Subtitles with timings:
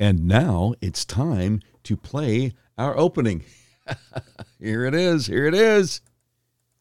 [0.00, 3.44] And now it's time to play our opening.
[4.58, 5.26] here it is.
[5.26, 6.00] Here it is.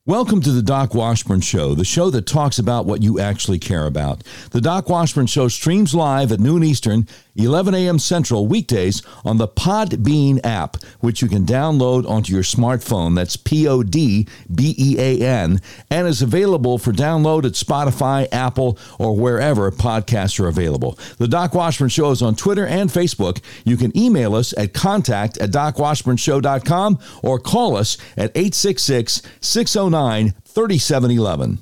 [0.05, 3.85] Welcome to the Doc Washburn Show, the show that talks about what you actually care
[3.85, 4.23] about.
[4.51, 7.09] The Doc Washburn Show streams live at noon Eastern
[7.39, 7.99] 11 a.m.
[7.99, 13.15] Central weekdays on the Podbean app, which you can download onto your smartphone.
[13.15, 18.27] That's P O D B E A N, and is available for download at Spotify,
[18.31, 20.97] Apple, or wherever podcasts are available.
[21.17, 23.41] The Doc Washburn Show is on Twitter and Facebook.
[23.63, 31.59] You can email us at contact at docwashburnshow.com or call us at 866 609 3711.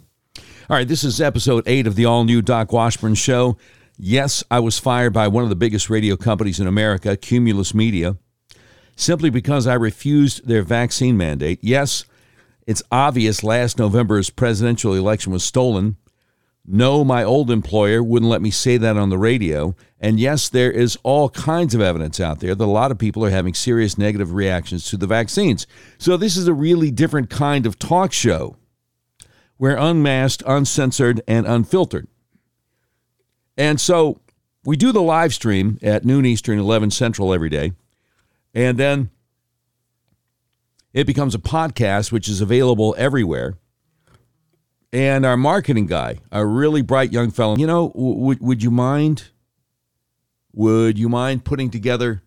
[0.70, 3.58] All right, this is episode eight of the all new Doc Washburn Show.
[4.00, 8.18] Yes, I was fired by one of the biggest radio companies in America, Cumulus Media,
[8.96, 11.58] simply because I refused their vaccine mandate.
[11.64, 12.06] Yes,
[12.68, 15.98] it's obvious last November's presidential election was stolen.
[16.64, 19.76] No, my old employer wouldn't let me say that on the radio.
[20.00, 23.26] And yes, there is all kinds of evidence out there that a lot of people
[23.26, 25.66] are having serious negative reactions to the vaccines.
[25.98, 28.58] So this is a really different kind of talk show.
[29.58, 32.08] We're unmasked, uncensored, and unfiltered.
[33.58, 34.20] And so
[34.64, 37.72] we do the live stream at noon Eastern, 11 Central every day.
[38.54, 39.10] And then
[40.94, 43.56] it becomes a podcast, which is available everywhere.
[44.92, 49.30] And our marketing guy, a really bright young fellow, you know, would, would you mind?
[50.54, 52.24] Would you mind putting together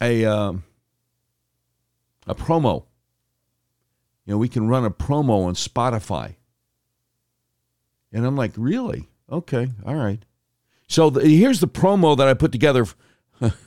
[0.00, 0.64] a, um,
[2.26, 2.84] a promo?
[4.26, 6.36] You know, we can run a promo on Spotify.
[8.12, 9.09] And I'm like, really?
[9.30, 10.18] Okay, all right.
[10.88, 12.84] So the, here's the promo that I put together
[13.40, 13.58] to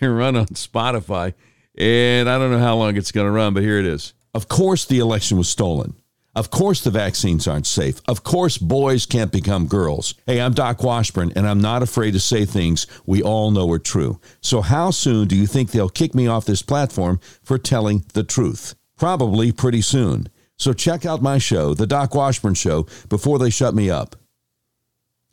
[0.00, 1.34] run on Spotify,
[1.76, 4.14] and I don't know how long it's going to run, but here it is.
[4.32, 5.96] Of course, the election was stolen.
[6.34, 8.00] Of course, the vaccines aren't safe.
[8.08, 10.14] Of course, boys can't become girls.
[10.24, 13.78] Hey, I'm Doc Washburn, and I'm not afraid to say things we all know are
[13.78, 14.18] true.
[14.40, 18.24] So, how soon do you think they'll kick me off this platform for telling the
[18.24, 18.74] truth?
[18.96, 20.28] Probably pretty soon.
[20.62, 24.14] So check out my show, The Doc Washburn Show, before they shut me up.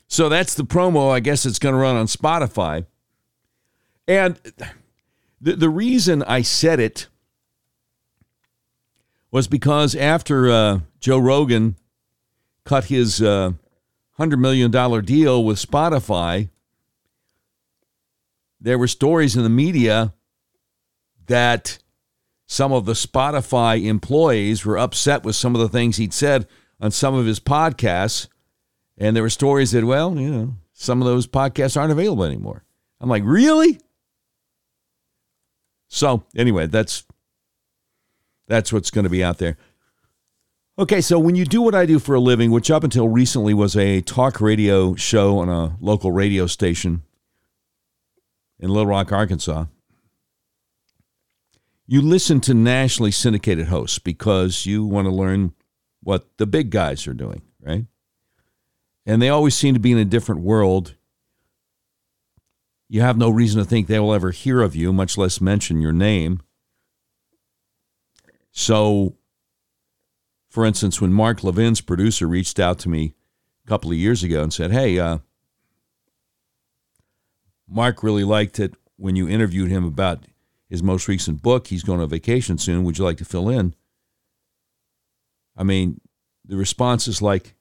[0.08, 1.12] So that's the promo.
[1.12, 2.86] I guess it's going to run on Spotify.
[4.08, 4.40] And
[5.40, 7.06] the, the reason I said it
[9.30, 11.76] was because after uh, Joe Rogan
[12.64, 13.52] cut his uh,
[14.18, 14.72] $100 million
[15.04, 16.48] deal with Spotify,
[18.60, 20.12] there were stories in the media
[21.26, 21.78] that
[22.50, 26.48] some of the Spotify employees were upset with some of the things he'd said
[26.80, 28.26] on some of his podcasts.
[28.98, 32.64] And there were stories that, well, you know, some of those podcasts aren't available anymore.
[33.00, 33.78] I'm like, really?
[35.86, 37.04] So anyway, that's
[38.48, 39.56] that's what's going to be out there.
[40.76, 43.54] Okay, so when you do what I do for a living, which up until recently
[43.54, 47.02] was a talk radio show on a local radio station
[48.58, 49.66] in Little Rock, Arkansas,
[51.90, 55.52] you listen to nationally syndicated hosts because you want to learn
[56.04, 57.84] what the big guys are doing, right?
[59.04, 60.94] And they always seem to be in a different world.
[62.88, 65.82] You have no reason to think they will ever hear of you, much less mention
[65.82, 66.40] your name.
[68.52, 69.16] So,
[70.48, 73.14] for instance, when Mark Levin's producer reached out to me
[73.64, 75.18] a couple of years ago and said, Hey, uh,
[77.68, 80.24] Mark really liked it when you interviewed him about
[80.70, 81.66] his most recent book.
[81.66, 82.84] He's going on vacation soon.
[82.84, 83.74] Would you like to fill in?
[85.56, 86.00] I mean,
[86.44, 87.56] the response is like,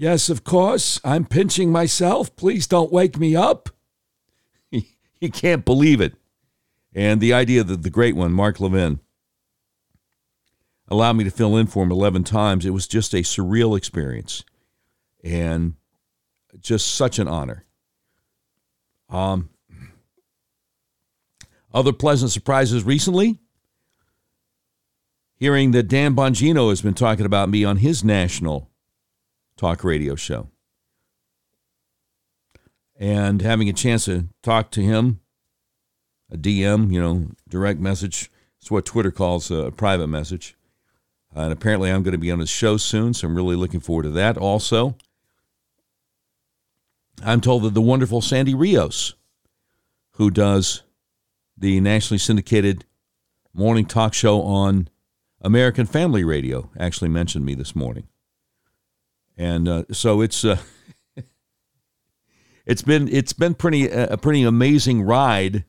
[0.00, 1.00] Yes, of course.
[1.04, 2.34] I'm pinching myself.
[2.36, 3.68] Please don't wake me up.
[4.70, 6.14] you can't believe it.
[6.94, 9.00] And the idea that the great one, Mark Levin,
[10.86, 14.44] allowed me to fill in for him 11 times, it was just a surreal experience
[15.24, 15.74] and
[16.60, 17.64] just such an honor.
[19.08, 19.50] Um,
[21.72, 23.38] other pleasant surprises recently.
[25.36, 28.70] Hearing that Dan Bongino has been talking about me on his national
[29.56, 30.48] talk radio show.
[32.98, 35.20] And having a chance to talk to him,
[36.30, 38.30] a DM, you know, direct message.
[38.60, 40.56] It's what Twitter calls a private message.
[41.36, 43.80] Uh, and apparently, I'm going to be on his show soon, so I'm really looking
[43.80, 44.36] forward to that.
[44.36, 44.96] Also,
[47.22, 49.14] I'm told that the wonderful Sandy Rios,
[50.12, 50.82] who does
[51.58, 52.84] the nationally syndicated
[53.52, 54.88] morning talk show on
[55.40, 58.08] American Family Radio, actually mentioned me this morning.
[59.36, 60.58] And uh, so it's uh,
[62.66, 65.64] it's been it's been pretty a pretty amazing ride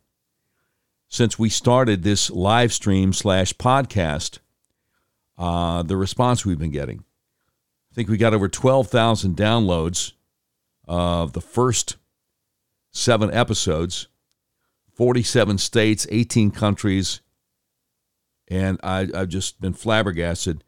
[1.08, 4.40] since we started this live stream slash podcast.
[5.38, 7.06] Uh, the response we've been getting,
[7.92, 10.14] I think we got over twelve thousand downloads
[10.88, 11.98] of the first
[12.92, 14.09] seven episodes,
[15.00, 17.22] 47 states, 18 countries,
[18.50, 20.62] and I, have just been flabbergasted.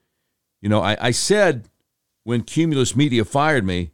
[0.62, 1.68] You know, I, I said
[2.24, 3.92] when Cumulus Media fired me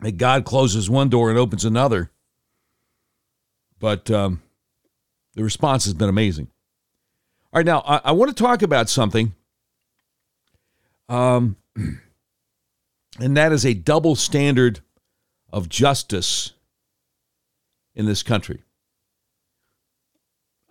[0.00, 2.10] that God closes one door and opens another.
[3.78, 4.42] But um,
[5.32, 6.48] the response has been amazing.
[7.50, 9.34] All right, now I, I want to talk about something,
[11.08, 11.56] um,
[13.18, 14.80] and that is a double standard
[15.50, 16.52] of justice
[17.94, 18.62] in this country.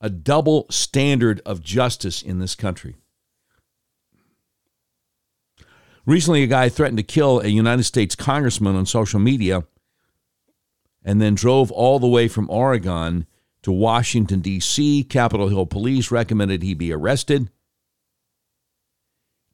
[0.02, 2.96] A double standard of justice in this country.
[6.06, 9.64] Recently, a guy threatened to kill a United States congressman on social media
[11.04, 13.26] and then drove all the way from Oregon
[13.62, 15.06] to Washington, D.C.
[15.06, 17.50] Capitol Hill police recommended he be arrested.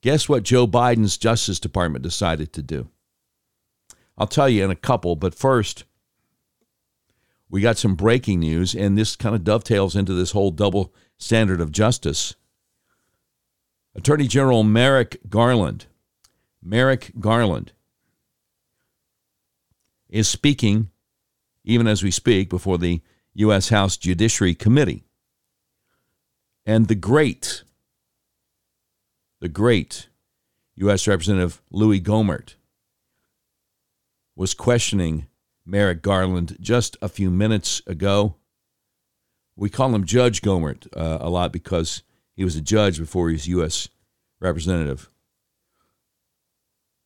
[0.02, 2.90] Guess what Joe Biden's Justice Department decided to do?
[4.18, 5.84] I'll tell you in a couple, but first,
[7.50, 11.60] we got some breaking news, and this kind of dovetails into this whole double standard
[11.60, 12.36] of justice.
[13.96, 15.88] Attorney General Merrick Garland,
[16.62, 17.72] Merrick Garland,
[20.10, 20.90] is speaking,
[21.64, 23.02] even as we speak, before the
[23.34, 23.70] U.S.
[23.70, 25.06] House Judiciary Committee.
[26.66, 27.64] And the great,
[29.40, 30.08] the great
[30.76, 31.08] U.S.
[31.08, 32.56] Representative Louis Gohmert
[34.36, 35.28] was questioning
[35.70, 38.36] Merrick Garland just a few minutes ago.
[39.56, 42.02] We call him Judge Gohmert uh, a lot because
[42.36, 43.90] he was a judge before he was U.S.
[44.40, 45.10] representative.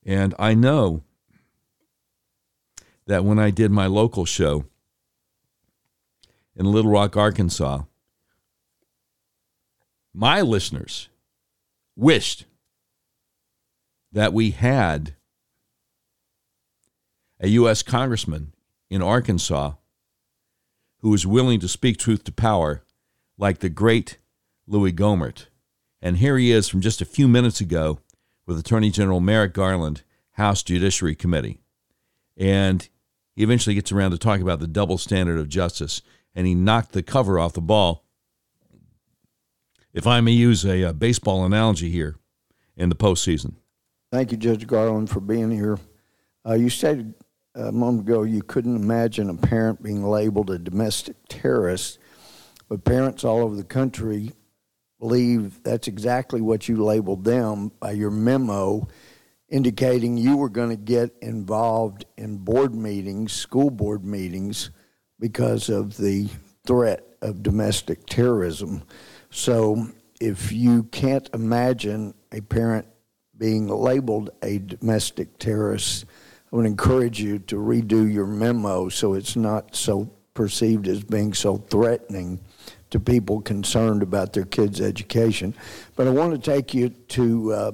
[0.06, 1.04] And I know
[3.06, 4.66] that when I did my local show
[6.56, 7.82] in Little Rock, Arkansas,
[10.14, 11.10] my listeners
[11.96, 12.46] wished
[14.12, 15.16] that we had
[17.40, 17.84] a U.S.
[17.84, 18.53] congressman
[18.94, 19.72] in Arkansas
[21.00, 22.84] who was willing to speak truth to power
[23.40, 24.20] like the great
[24.68, 25.48] Louis Gohmert.
[26.00, 27.98] And here he is from just a few minutes ago
[28.46, 30.04] with Attorney General Merrick Garland,
[30.34, 31.60] House Judiciary Committee.
[32.38, 32.88] And
[33.36, 36.04] he eventually gets around to talk about the double standard of justice,
[36.36, 38.06] and he knocked the cover off the ball.
[39.92, 42.18] If I may use a, a baseball analogy here
[42.78, 43.56] in the postseason.
[44.12, 45.80] Thank you, Judge Garland, for being here.
[46.48, 47.16] Uh, you stated
[47.56, 52.00] a moment ago you couldn't imagine a parent being labeled a domestic terrorist,
[52.68, 54.32] but parents all over the country
[55.00, 58.88] believe that's exactly what you labeled them by your memo
[59.50, 64.72] indicating you were going to get involved in board meetings, school board meetings,
[65.20, 66.28] because of the
[66.66, 68.82] threat of domestic terrorism.
[69.30, 69.90] So
[70.20, 72.88] if you can't imagine a parent
[73.38, 76.06] being labeled a domestic terrorist,
[76.54, 81.34] I would encourage you to redo your memo so it's not so perceived as being
[81.34, 82.40] so threatening
[82.92, 85.56] to people concerned about their kids' education.
[85.96, 87.72] But I want to take you to uh,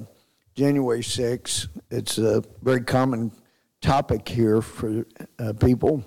[0.54, 1.68] January 6th.
[1.90, 3.32] It's a very common
[3.82, 5.04] topic here for
[5.38, 6.02] uh, people.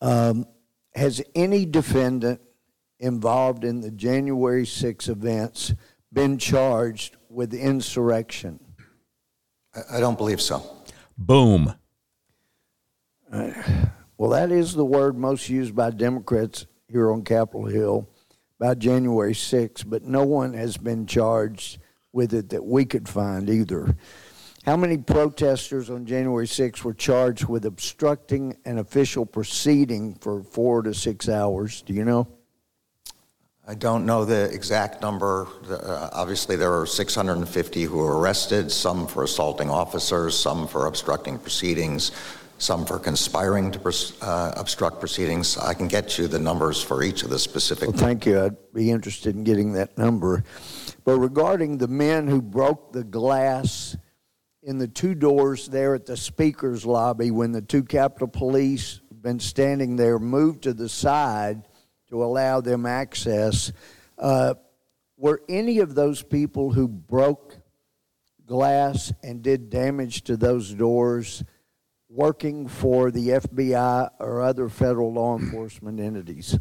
[0.00, 0.46] Um,
[0.94, 2.40] has any defendant
[3.00, 5.74] involved in the January 6 events
[6.12, 8.60] been charged with insurrection?
[9.90, 10.75] I don't believe so.
[11.16, 11.74] Boom.
[14.18, 18.08] Well, that is the word most used by Democrats here on Capitol Hill
[18.58, 21.78] by January 6th, but no one has been charged
[22.14, 23.94] with it that we could find either.
[24.64, 30.80] How many protesters on January 6th were charged with obstructing an official proceeding for four
[30.80, 31.82] to six hours?
[31.82, 32.26] Do you know?
[33.68, 35.48] I don't know the exact number.
[35.68, 41.36] Uh, obviously, there are 650 who were arrested, some for assaulting officers, some for obstructing
[41.36, 42.12] proceedings,
[42.58, 43.80] some for conspiring to
[44.22, 45.58] uh, obstruct proceedings.
[45.58, 47.88] I can get you the numbers for each of the specific.
[47.88, 48.40] Well, thank you.
[48.40, 50.44] I'd be interested in getting that number.
[51.04, 53.96] But regarding the men who broke the glass
[54.62, 59.40] in the two doors there at the speaker's lobby when the two Capitol Police been
[59.40, 61.65] standing there moved to the side
[62.08, 63.72] to allow them access.
[64.18, 64.54] Uh,
[65.16, 67.56] were any of those people who broke
[68.46, 71.42] glass and did damage to those doors
[72.08, 76.58] working for the FBI or other federal law enforcement entities?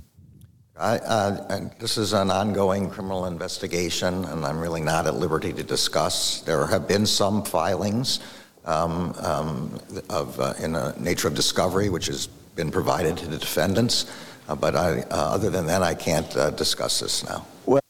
[0.78, 5.64] I, uh, this is an ongoing criminal investigation, and I'm really not at liberty to
[5.64, 6.42] discuss.
[6.42, 8.20] There have been some filings
[8.66, 13.38] um, um, of, uh, in a nature of discovery, which has been provided to the
[13.38, 14.12] defendants.
[14.48, 17.46] Uh, but I, uh, other than that, I can't uh, discuss this now.
[17.66, 17.82] Well,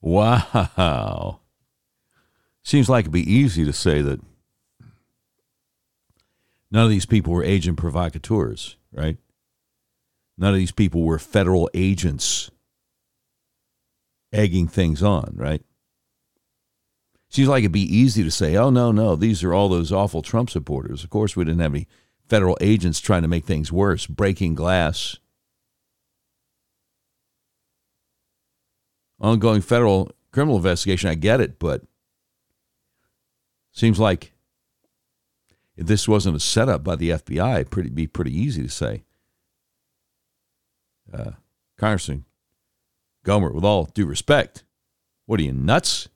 [0.00, 1.40] wow.
[2.62, 4.20] Seems like it'd be easy to say that
[6.70, 9.16] None of these people were agent provocateurs, right?
[10.36, 12.50] None of these people were federal agents
[14.32, 15.62] egging things on, right?
[17.28, 20.22] Seems like it'd be easy to say, oh, no, no, these are all those awful
[20.22, 21.04] Trump supporters.
[21.04, 21.86] Of course, we didn't have any
[22.28, 25.16] federal agents trying to make things worse, breaking glass.
[29.20, 31.82] Ongoing federal criminal investigation, I get it, but
[33.72, 34.32] seems like
[35.76, 39.04] if this wasn't a setup by the FBI, it'd be pretty easy to say.
[41.12, 41.32] Uh,
[41.76, 42.24] Congressman
[43.24, 44.64] Gohmert, with all due respect,
[45.26, 46.08] what are you, nuts?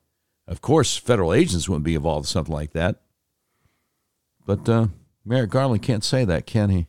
[0.47, 2.97] Of course, federal agents wouldn't be involved in something like that.
[4.47, 4.87] But uh,
[5.25, 6.87] Merrick Garland can't say that, can he?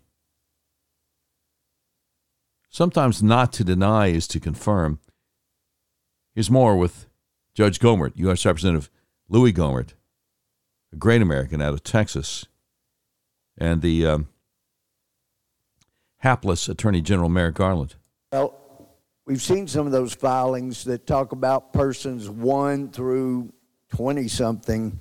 [2.69, 4.99] Sometimes not to deny is to confirm.
[6.33, 7.07] Here's more with
[7.53, 8.45] Judge Gohmert, U.S.
[8.45, 8.89] Representative
[9.27, 9.93] Louis Gohmert,
[10.93, 12.45] a great American out of Texas,
[13.57, 14.29] and the um,
[16.19, 17.95] hapless Attorney General Merrick Garland.
[18.31, 18.55] Well,
[19.25, 23.51] we've seen some of those filings that talk about persons one through
[23.89, 24.99] 20 something.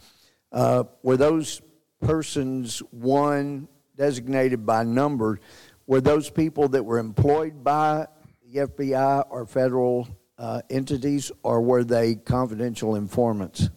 [0.50, 1.62] Uh, were those
[2.00, 5.38] persons one designated by number,
[5.86, 8.08] were those people that were employed by
[8.42, 10.08] the FBI or federal
[10.40, 13.68] uh, entities, or were they confidential informants?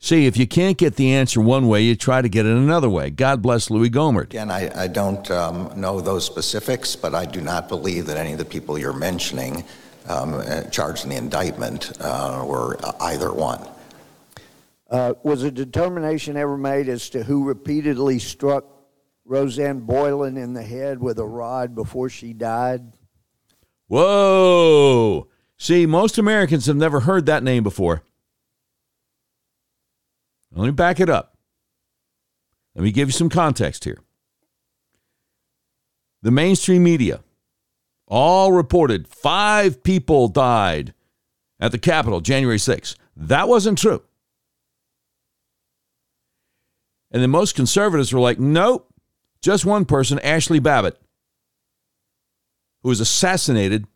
[0.00, 2.88] See, if you can't get the answer one way, you try to get it another
[2.88, 3.10] way.
[3.10, 4.24] God bless Louis Gohmert.
[4.24, 8.32] Again, I, I don't um, know those specifics, but I do not believe that any
[8.32, 9.64] of the people you're mentioning
[10.06, 13.60] um, uh, charged in the indictment uh, were either one.
[14.88, 18.64] Uh, was a determination ever made as to who repeatedly struck
[19.26, 22.92] Rosanne Boyland in the head with a rod before she died?
[23.88, 25.28] Whoa!
[25.58, 28.02] See, most Americans have never heard that name before.
[30.52, 31.36] Let me back it up.
[32.74, 33.98] Let me give you some context here.
[36.22, 37.20] The mainstream media
[38.06, 40.94] all reported five people died
[41.60, 42.96] at the Capitol January 6th.
[43.16, 44.02] That wasn't true.
[47.10, 48.88] And then most conservatives were like, nope,
[49.42, 51.00] just one person, Ashli Babbitt,
[52.82, 53.86] who was assassinated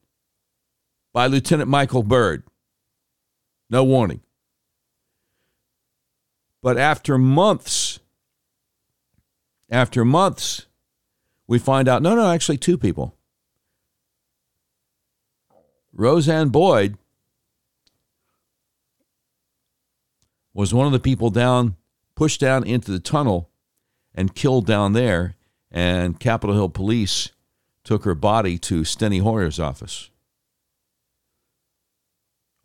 [1.12, 2.44] by Lieutenant Michael Byrd.
[3.68, 4.20] No warning.
[6.62, 7.98] But after months,
[9.70, 10.66] after months,
[11.46, 13.16] we find out no, no, actually, two people.
[15.92, 16.96] Rosanne Boyd
[20.54, 21.76] was one of the people down,
[22.14, 23.50] pushed down into the tunnel
[24.14, 25.34] and killed down there.
[25.70, 27.30] And Capitol Hill police
[27.84, 30.10] took her body to Steny Hoyer's office.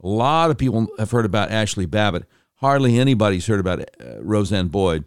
[0.08, 2.24] A lot of people have heard about Ashli Babbitt.
[2.56, 5.04] Hardly anybody's heard about uh, Rosanne Boyd.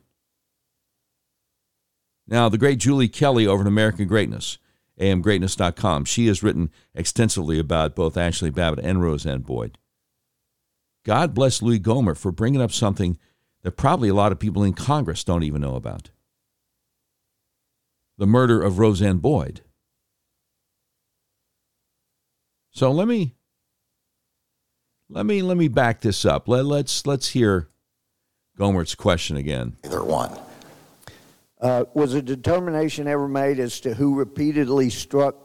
[2.29, 4.59] Now, the great Julie Kelly over at American Greatness,
[5.01, 9.79] amgreatness.com, she has written extensively about both Ashli Babbitt and Rosanne Boyd.
[11.07, 13.17] God bless Louis Gohmert for bringing up something
[13.63, 16.11] that probably a lot of people in Congress don't even know about
[18.19, 19.63] the murder of Rosanne Boyd.
[22.71, 23.37] So let me
[25.11, 26.49] let me let me back this up.
[26.49, 27.69] Let, let's let's hear
[28.59, 29.77] Gohmert's question again.
[29.85, 30.39] Either one.
[31.61, 35.37] Uh, was a determination ever made as to who repeatedly struck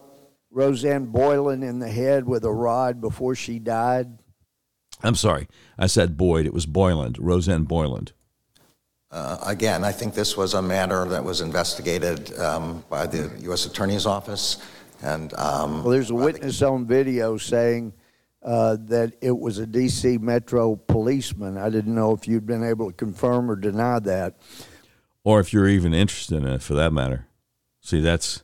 [0.49, 4.19] Rosanne Boyland in the head with a rod before she died?
[5.03, 6.45] I'm sorry, I said Boyd.
[6.45, 8.13] It was Boyland, Rosanne Boyland.
[9.11, 13.65] Uh, again, I think this was a matter that was investigated um, by the U.S.
[13.65, 14.57] Attorney's Office,
[15.01, 17.93] and um, well, there's a witness on video saying
[18.45, 20.19] uh, that it was a D.C.
[20.19, 21.57] Metro policeman.
[21.57, 24.35] I didn't know if you'd been able to confirm or deny that.
[25.23, 27.25] Or if you're even interested in it, for that matter.
[27.81, 28.43] See, that's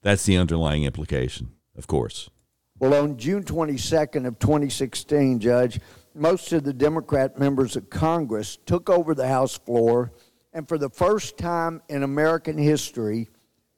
[0.00, 2.30] that's the underlying implication, of course.
[2.78, 5.78] Well, on June 22nd of 2016, Judge,
[6.14, 10.10] most of the Democrat members of Congress took over the House floor,
[10.54, 13.28] and for the first time in American history,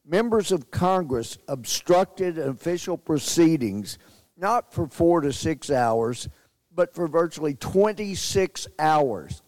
[0.06, 3.98] members of Congress obstructed official proceedings–
[4.44, 6.28] not for four to six hours,
[6.70, 9.40] but for virtually 26 hours.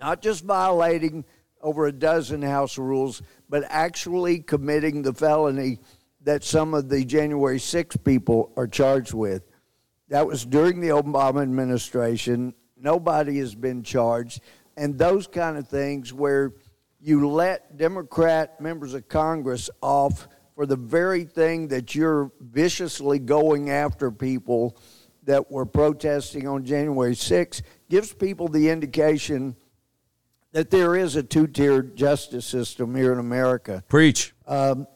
[0.00, 1.24] Not just violating
[1.62, 5.78] over a dozen House rules, but actually committing the felony
[6.22, 9.44] that some of the January 6 people are charged with.
[10.08, 12.52] That was during the Obama administration.
[12.76, 14.40] Nobody has been charged.
[14.76, 16.54] And those kind of things where
[17.00, 20.26] you let Democrat members of Congress off
[20.60, 24.76] for the very thing that you're viciously going after people
[25.22, 29.56] that were protesting on January 6th gives people the indication
[30.52, 33.82] that there is a two tiered justice system here in America.
[33.88, 34.34] Preach.
[34.46, 34.86] Um,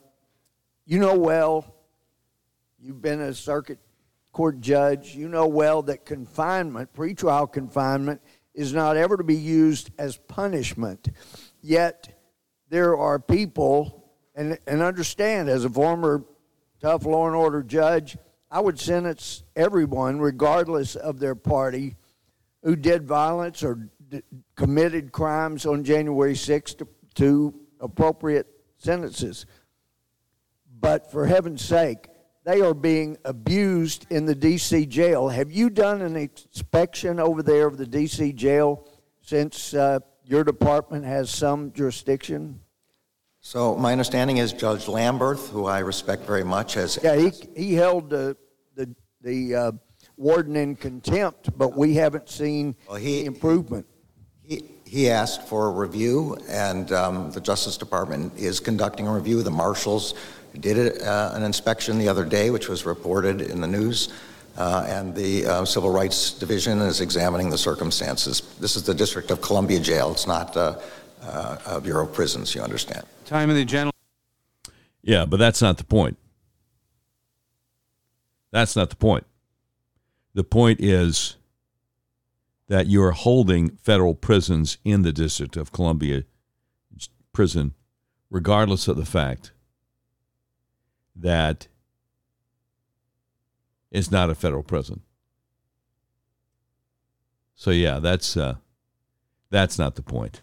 [0.85, 1.75] you know well,
[2.79, 3.79] you've been a circuit
[4.33, 8.21] court judge, you know well that confinement, pretrial confinement,
[8.53, 11.09] is not ever to be used as punishment.
[11.63, 12.21] Yet
[12.69, 14.04] there are people,
[14.35, 16.25] and, and understand as a former
[16.81, 18.17] tough law and order judge,
[18.51, 21.97] I would sentence everyone, regardless of their party,
[22.63, 24.23] who did violence or d-
[24.57, 28.47] committed crimes on January 6th to, to appropriate
[28.79, 29.47] sentences.
[30.81, 32.09] But for heaven's sake,
[32.45, 34.87] they are being abused in the D.C.
[34.87, 35.29] jail.
[35.29, 38.35] Have you done an inspection over there of the D.C.
[38.35, 38.87] jail
[39.23, 42.61] since uh, your department has some jurisdiction?
[43.47, 47.75] So my understanding is Judge Lamberth, who I respect very much, has Yeah, he, he
[47.75, 48.39] held the
[48.75, 48.89] the
[49.21, 49.73] the uh,
[50.17, 53.85] warden in contempt, but we haven't seen Well, he- improvement.
[54.43, 59.43] He, he asked for a review, and um, the Justice Department is conducting a review.
[59.43, 60.15] The marshals
[60.59, 64.09] did it, uh, an inspection the other day, which was reported in the news,
[64.57, 68.41] uh, and the uh, Civil Rights Division is examining the circumstances.
[68.59, 70.13] This is the District of Columbia Jail.
[70.13, 70.79] It's not uh,
[71.23, 73.05] uh, a Bureau of Prisons, you understand.
[73.25, 73.93] Time of the general.
[75.03, 76.19] Yeah, but that's not the point.
[78.51, 79.27] That's not the point.
[80.35, 81.37] The point is
[82.69, 86.25] that you are holding federal prisons in the District of Columbia
[87.33, 87.75] prison,
[88.31, 89.53] regardless of the fact
[91.17, 91.69] that
[93.91, 95.03] it's not a federal prison.
[97.55, 98.57] So yeah, that's uh,
[99.51, 100.43] that's not the point.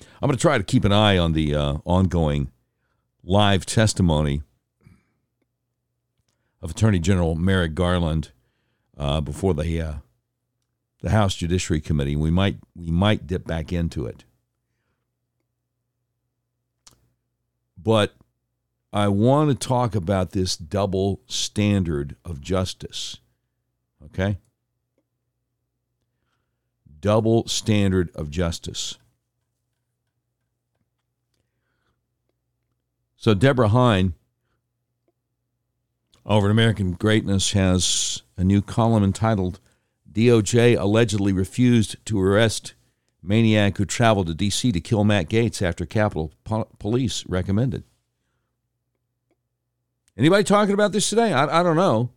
[0.00, 2.50] I'm going to try to keep an eye on the uh, ongoing
[3.24, 4.42] live testimony
[6.60, 8.30] of Attorney General Merrick Garland
[8.96, 9.94] uh, before the uh,
[11.00, 12.16] the House Judiciary Committee.
[12.16, 14.24] We might we might dip back into it,
[17.76, 18.14] but
[18.92, 23.18] I want to talk about this double standard of justice.
[24.04, 24.38] Okay,
[27.00, 28.98] double standard of justice.
[33.18, 34.14] So Deborah Heine
[36.24, 39.58] over at American Greatness has a new column entitled
[40.10, 42.74] DOJ allegedly refused to arrest
[43.20, 44.70] maniac who traveled to D.C.
[44.70, 47.82] to kill Matt Gaetz after Capitol po- Police recommended.
[50.16, 51.32] Anybody talking about this today?
[51.32, 52.10] I, I don't know.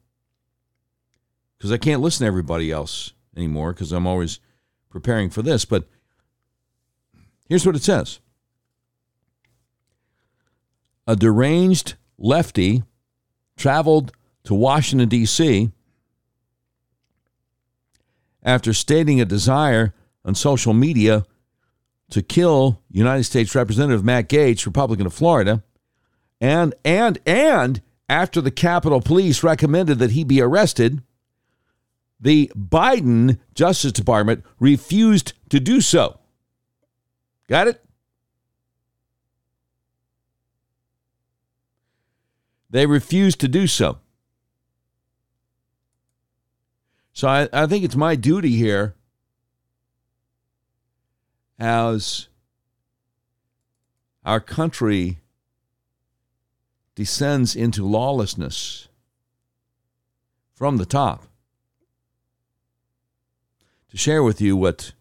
[1.58, 4.40] Because I can't listen to everybody else anymore because I'm always
[4.90, 5.66] preparing for this.
[5.66, 5.88] But
[7.50, 8.20] here's what it says
[11.12, 12.84] A deranged lefty
[13.58, 14.13] traveled
[14.45, 15.69] to Washington, D.C.
[18.41, 19.93] after stating a desire
[20.24, 21.26] on social media
[22.12, 25.65] to kill United States Representative Matt Gaetz, Republican of Florida,
[26.39, 31.04] and and and after the Capitol Police recommended that he be arrested,
[32.21, 36.21] the Biden Justice Department refused to do so.
[37.50, 37.84] Got it?
[42.71, 43.99] They refuse to do so.
[47.13, 48.95] So I, I think it's my duty here
[51.60, 52.29] as
[54.23, 55.19] our country
[56.95, 58.88] descends into lawlessness
[60.53, 61.25] from the top
[63.89, 64.93] to share with you what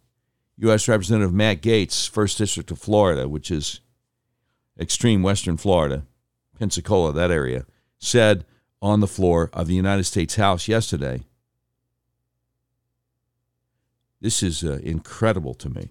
[0.56, 0.88] U.S.
[0.88, 3.80] Representative Matt Gaetz, 1st District of Florida, which is
[4.78, 6.04] extreme western Florida,
[6.60, 7.64] Pensacola, that area,
[7.98, 8.44] said
[8.82, 11.22] on the floor of the United States House yesterday.
[14.20, 15.88] This is uh, incredible to me.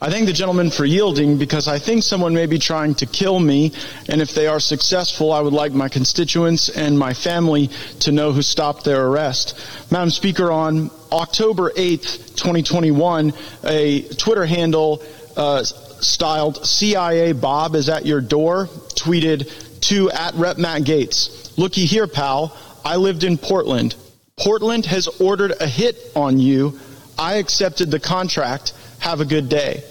[0.00, 3.38] I thank the gentleman for yielding because I think someone may be trying to kill
[3.38, 3.72] me,
[4.08, 7.68] and if they are successful, I would like my constituents and my family
[8.00, 9.54] to know who stopped their arrest.
[9.92, 13.32] Madam Speaker, on October 8th, 2021,
[13.64, 15.00] a Twitter handle
[15.36, 21.86] uh, styled CIA Bob is at your door tweeted to at Rep Matt Gaetz, looky
[21.86, 23.94] here, pal, I lived in Portland.
[24.36, 26.78] Portland has ordered a hit on you.
[27.18, 28.72] I accepted the contract.
[29.00, 29.82] Have a good day.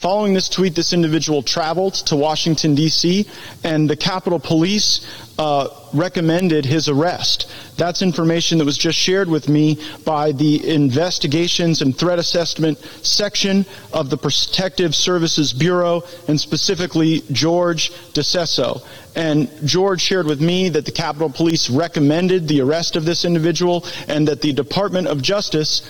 [0.00, 3.26] Following this tweet, this individual traveled to Washington, D.C.,
[3.62, 5.06] and the Capitol Police
[5.38, 7.52] uh, recommended his arrest.
[7.76, 13.66] That's information that was just shared with me by the Investigations and Threat Assessment section
[13.92, 18.82] of the Protective Services Bureau, and specifically George DeCesso.
[19.14, 23.84] And George shared with me that the Capitol Police recommended the arrest of this individual
[24.08, 25.82] and that the Department of Justice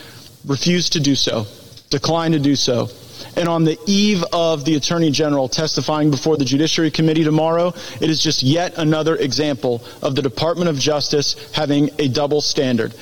[0.45, 1.47] refused to do so.
[1.91, 2.89] Declined to do so.
[3.37, 8.11] And on the eve of the Attorney General testifying before the Judiciary Committee tomorrow, it
[8.11, 12.95] is just yet another example of the Department of Justice having a double standard.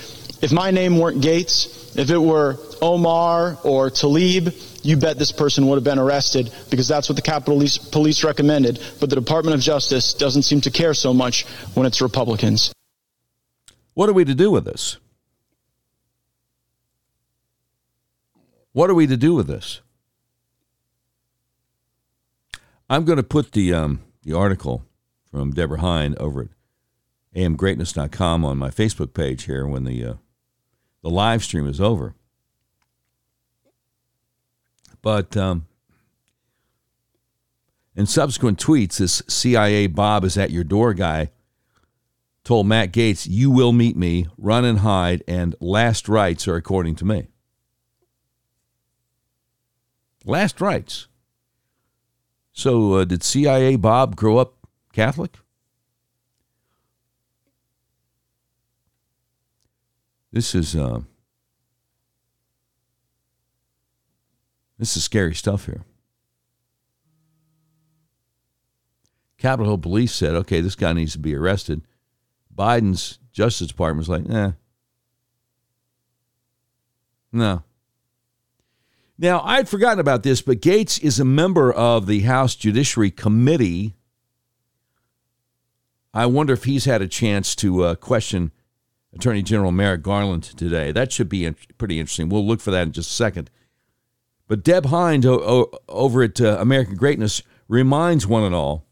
[0.43, 5.67] If my name weren't Gaetz, if it were Omar or Tlaib, you bet this person
[5.67, 8.81] would have been arrested because that's what the Capitol Police recommended.
[9.01, 12.73] But the Department of Justice doesn't seem to care so much when it's Republicans.
[13.95, 14.97] What are we to do with this?
[18.79, 19.81] What are we to do with this?
[22.89, 24.85] I'm going to put the um, the article
[25.29, 26.49] from Deborah Heine over at
[27.35, 30.15] amgreatness.com on my Facebook page here when the uh,
[31.03, 32.15] the live stream is over.
[35.03, 35.67] But um,
[37.97, 41.33] in subsequent tweets, this CIA Bob is at your door guy
[42.45, 46.95] told Matt Gaetz, You will meet me, run and hide, and last rites are according
[46.95, 47.27] to me.
[50.29, 51.09] Last rites.
[52.53, 54.57] So, uh, did CIA Bob grow up
[54.93, 55.39] Catholic?
[60.31, 61.01] This is uh,
[64.79, 65.85] this is scary stuff here.
[69.39, 71.81] Capitol Hill Police said, "Okay, this guy needs to be arrested."
[72.55, 74.53] Biden's Justice Department was like, "Eh,
[77.33, 77.63] no."
[79.19, 83.97] Now, I'd forgotten about this, but Gaetz is a member of the House Judiciary Committee.
[86.15, 88.53] I wonder if he's had a chance to uh, question
[89.13, 90.93] Attorney General Merrick Garland today.
[90.93, 92.29] That should be pretty interesting.
[92.29, 93.51] We'll look for that in just a second.
[94.47, 98.87] But Deb Heine o- o- over at uh, American Greatness reminds one and all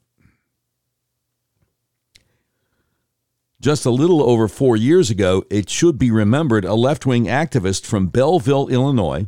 [3.60, 7.86] just a little over four years ago, it should be remembered, a left wing activist
[7.86, 9.26] from Belleville, Illinois,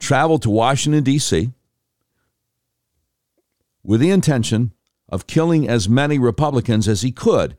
[0.00, 1.50] traveled to Washington, D.C.
[3.84, 4.72] with the intention
[5.08, 7.56] of killing as many Republicans as he could.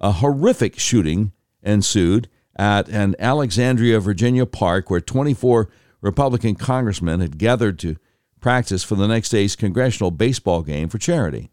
[0.00, 5.68] A horrific shooting ensued at an Alexandria, Virginia park where 24
[6.00, 7.96] Republican congressmen had gathered to
[8.40, 11.50] practice for the next day's congressional baseball game for charity.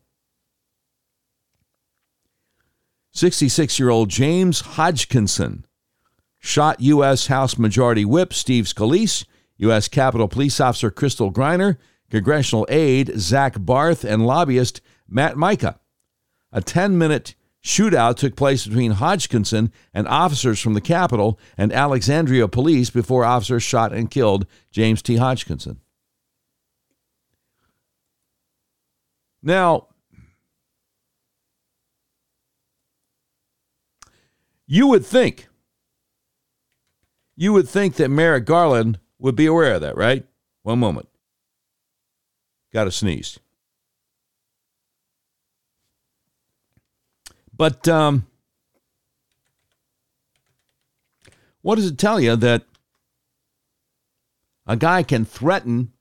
[3.12, 5.66] 66 year old James Hodgkinson
[6.40, 7.28] shot U.S.
[7.28, 9.26] House Majority Whip Steve Scalise
[9.58, 9.88] U.S.
[9.88, 11.78] Capitol Police Officer Crystal Griner,
[12.10, 15.80] Congressional aide Zach Barth, and lobbyist Matt Mika.
[16.52, 22.48] A 10 minute shootout took place between Hodgkinson and officers from the Capitol and Alexandria
[22.48, 25.17] police before officers shot and killed James T.
[25.17, 25.82] Hodgkinson.
[29.43, 29.88] Now,
[34.65, 35.48] you would think,
[37.36, 40.25] you would think that Merrick Garland would be aware of that, right?
[40.63, 41.10] One moment.
[42.73, 43.39] Got to sneeze.
[47.56, 48.27] But um,
[51.62, 52.65] what does it tell you that
[54.67, 55.91] a guy can threaten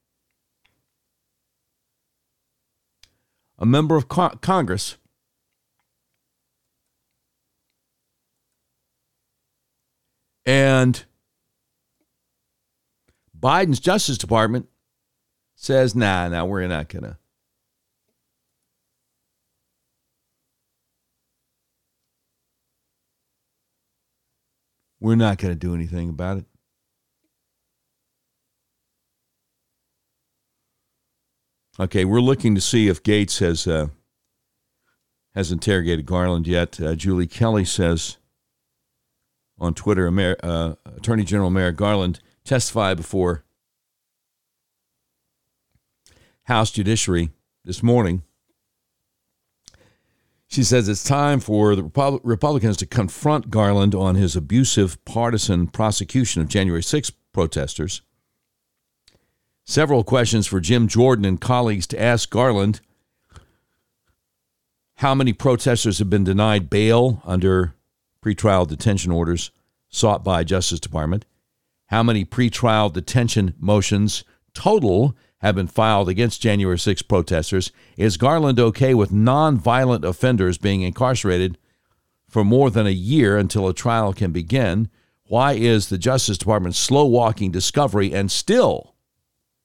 [3.58, 4.96] a member of Congress
[10.44, 11.04] and
[13.38, 14.68] Biden's Justice Department
[15.54, 17.18] says, nah, nah, we're not going to.
[24.98, 26.44] We're not going to do anything about it.
[31.78, 33.88] Okay, we're looking to see if Gaetz has uh,
[35.34, 36.80] has interrogated Garland yet.
[36.80, 38.16] Uh, Julie Kelly says
[39.58, 43.44] on Twitter, Amer- uh, Attorney General Merrick Garland testify before
[46.44, 47.30] House Judiciary
[47.64, 48.22] this morning.
[50.46, 56.40] She says it's time for the Republicans to confront Garland on his abusive partisan prosecution
[56.40, 58.00] of January 6 protesters.
[59.64, 62.80] Several questions for Jim Jordan and colleagues to ask Garland
[64.98, 67.74] how many protesters have been denied bail under
[68.24, 69.50] pretrial detention orders
[69.88, 71.24] sought by Justice Department
[71.86, 77.70] how many pretrial detention motions total have been filed against January 6 protesters.
[77.96, 81.58] Is Garland okay with nonviolent offenders being incarcerated
[82.28, 84.88] for more than a year until a trial can begin?
[85.28, 88.94] Why is the Justice Department slow walking discovery and still,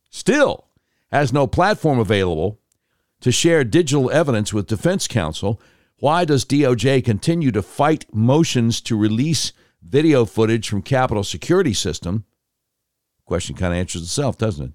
[0.09, 0.67] still
[1.11, 2.59] has no platform available
[3.21, 5.61] to share digital evidence with defense counsel?
[5.97, 12.25] Why does DOJ continue to fight motions to release video footage from Capitol security system.
[13.25, 14.71] Question kind of answers itself, doesn't it?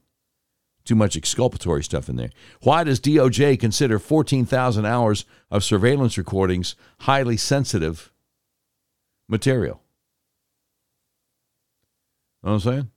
[0.85, 2.31] Too much exculpatory stuff in there.
[2.63, 8.13] Why does DOJ consider 14,000 hours of surveillance recordings highly sensitive
[9.29, 9.83] material?
[12.43, 12.91] Know what I'm saying?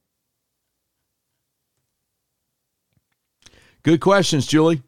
[3.82, 4.84] Good questions, Julie.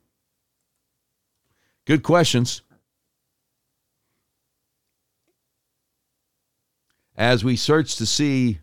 [1.85, 2.61] Good questions.
[7.15, 8.59] As we search to see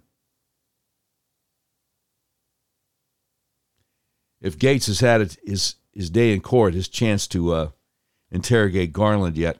[4.41, 7.71] if Gaetz has had his, his day in court, his chance to uh,
[8.31, 9.59] interrogate Garland yet.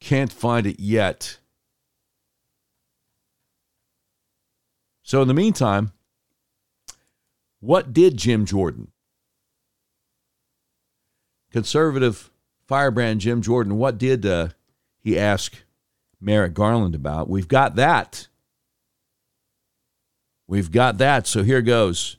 [0.00, 1.38] Can't find it yet.
[5.02, 5.92] So, in the meantime,
[7.60, 8.88] what did Jim Jordan,
[11.50, 12.30] conservative
[12.66, 14.48] firebrand Jim Jordan, what did uh,
[15.04, 15.62] he asked
[16.20, 17.28] Merrick Garland about?
[17.28, 18.26] We've got that.
[20.48, 21.26] We've got that.
[21.26, 22.16] So here goes.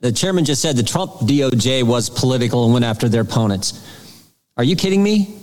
[0.00, 3.82] The chairman just said the Trump DOJ was political and went after their opponents.
[4.56, 5.38] Are you kidding me?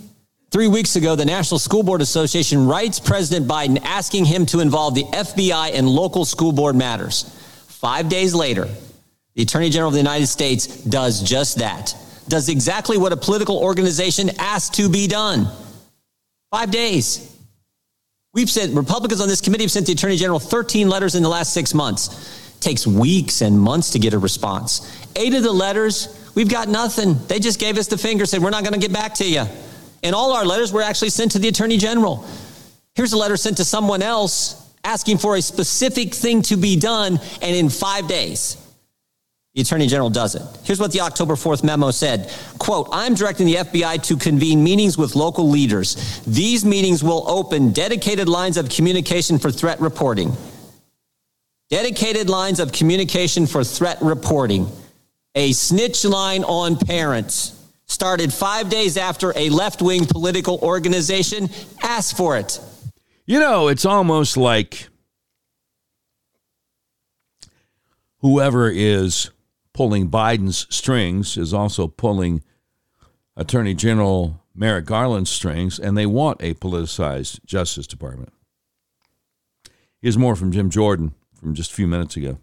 [0.52, 4.94] Three weeks ago, the National School Board Association writes President Biden asking him to involve
[4.94, 7.24] the FBI in local school board matters.
[7.68, 8.68] Five days later,
[9.34, 11.96] the Attorney General of the United States does just that,
[12.28, 15.48] does exactly what a political organization asked to be done.
[16.52, 17.34] Five days.
[18.34, 21.28] We've sent, Republicans on this committee have sent the Attorney General 13 letters in the
[21.30, 22.58] last six months.
[22.60, 25.08] takes weeks and months to get a response.
[25.16, 27.16] Eight of the letters, we've got nothing.
[27.26, 29.44] They just gave us the finger, said, We're not going to get back to you.
[30.02, 32.24] And all our letters were actually sent to the Attorney General.
[32.94, 37.18] Here's a letter sent to someone else asking for a specific thing to be done,
[37.40, 38.61] and in five days,
[39.54, 40.42] the Attorney General does it.
[40.64, 42.32] Here's what the October 4th memo said.
[42.58, 46.22] Quote, I'm directing the FBI to convene meetings with local leaders.
[46.26, 50.32] These meetings will open dedicated lines of communication for threat reporting.
[51.68, 54.68] Dedicated lines of communication for threat reporting.
[55.34, 61.50] A snitch line on parents started five days after a left wing political organization
[61.82, 62.58] asked for it.
[63.26, 64.88] You know, it's almost like
[68.20, 69.30] whoever is
[69.74, 72.42] pulling Biden's strings is also pulling
[73.36, 78.32] Attorney General Merrick Garland's strings, and they want a politicized Justice Department.
[80.00, 82.38] Here's more from Jim Jordan from just a few minutes ago.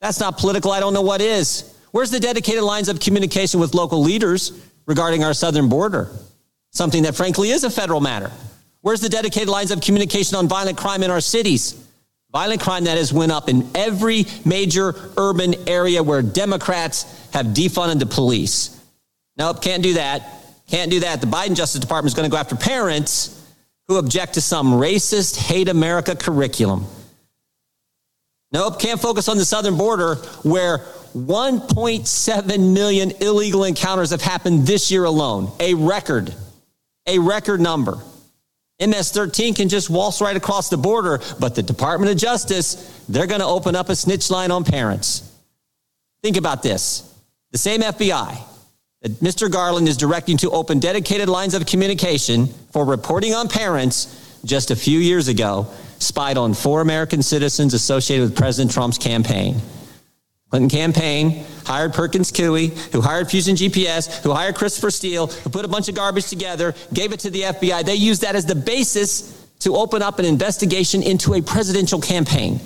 [0.00, 0.72] That's not political.
[0.72, 1.74] I don't know what is.
[1.92, 4.52] Where's the dedicated lines of communication with local leaders
[4.86, 6.10] regarding our southern border?
[6.70, 8.30] Something that, frankly, is a federal matter.
[8.80, 11.86] Where's the dedicated lines of communication on violent crime in our cities?
[12.32, 17.98] Violent crime that has went up in every major urban area where Democrats have defunded
[17.98, 18.80] the police.
[19.36, 20.22] Nope, can't do that.
[20.68, 21.20] Can't do that.
[21.20, 23.36] The Biden Justice Department is going to go after parents
[23.88, 26.86] who object to some racist, hate America curriculum.
[28.52, 30.78] Nope, can't focus on the southern border where
[31.16, 35.50] 1.7 million illegal encounters have happened this year alone.
[35.58, 36.32] A record,
[37.06, 37.98] a record number.
[38.80, 43.26] MS 13 can just waltz right across the border, but the Department of Justice, they're
[43.26, 45.30] going to open up a snitch line on parents.
[46.22, 47.06] Think about this
[47.52, 48.38] the same FBI
[49.02, 49.50] that Mr.
[49.50, 54.76] Garland is directing to open dedicated lines of communication for reporting on parents just a
[54.76, 55.66] few years ago
[55.98, 59.60] spied on four American citizens associated with President Trump's campaign.
[60.50, 65.64] Clinton campaign hired Perkins Coie, who hired Fusion GPS, who hired Christopher Steele, who put
[65.64, 67.84] a bunch of garbage together, gave it to the FBI.
[67.84, 72.58] They used that as the basis to open up an investigation into a presidential campaign.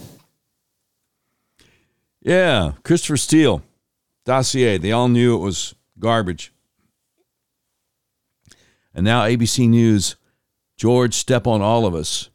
[2.22, 3.62] Yeah, Christopher Steele
[4.24, 4.78] dossier.
[4.78, 6.52] They all knew it was garbage.
[8.94, 10.16] And now ABC News,
[10.78, 12.30] George Stephanopoulos,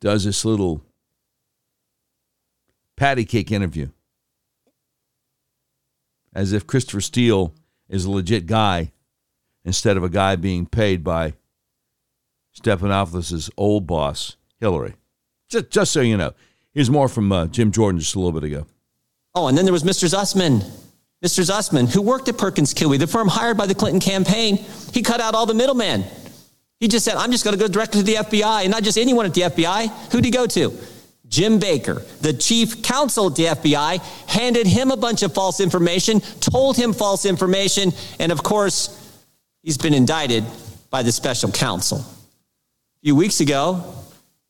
[0.00, 0.82] does this little
[2.96, 3.88] patty cake interview
[6.38, 7.52] as if Christopher Steele
[7.88, 8.92] is a legit guy
[9.64, 11.34] instead of a guy being paid by
[12.56, 14.94] Stephanopoulos' old boss, Hillary.
[15.48, 16.34] Just, just so you know.
[16.72, 18.66] Here's more from uh, Jim Jordan just a little bit ago.
[19.34, 20.08] Oh, and then there was Mr.
[20.08, 20.60] Sussmann.
[21.24, 21.44] Mr.
[21.44, 24.58] Sussmann, who worked at Perkins Coie, the firm hired by the Clinton campaign.
[24.94, 26.04] He cut out all the middlemen.
[26.78, 28.96] He just said, I'm just going to go directly to the FBI, and not just
[28.96, 30.12] anyone at the FBI.
[30.12, 30.72] Who'd he go to?
[31.28, 36.20] Jim Baker, the chief counsel at the FBI, handed him a bunch of false information,
[36.40, 38.94] told him false information, and of course,
[39.62, 40.44] he's been indicted
[40.90, 41.98] by the special counsel.
[41.98, 43.94] A few weeks ago,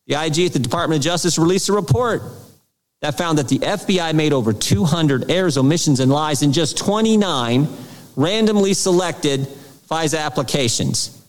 [0.07, 2.23] the IG at the Department of Justice released a report
[3.01, 7.69] that found that the FBI made over 200 errors, omissions, and lies in just 29
[8.17, 9.41] randomly selected
[9.89, 11.21] FISA applications.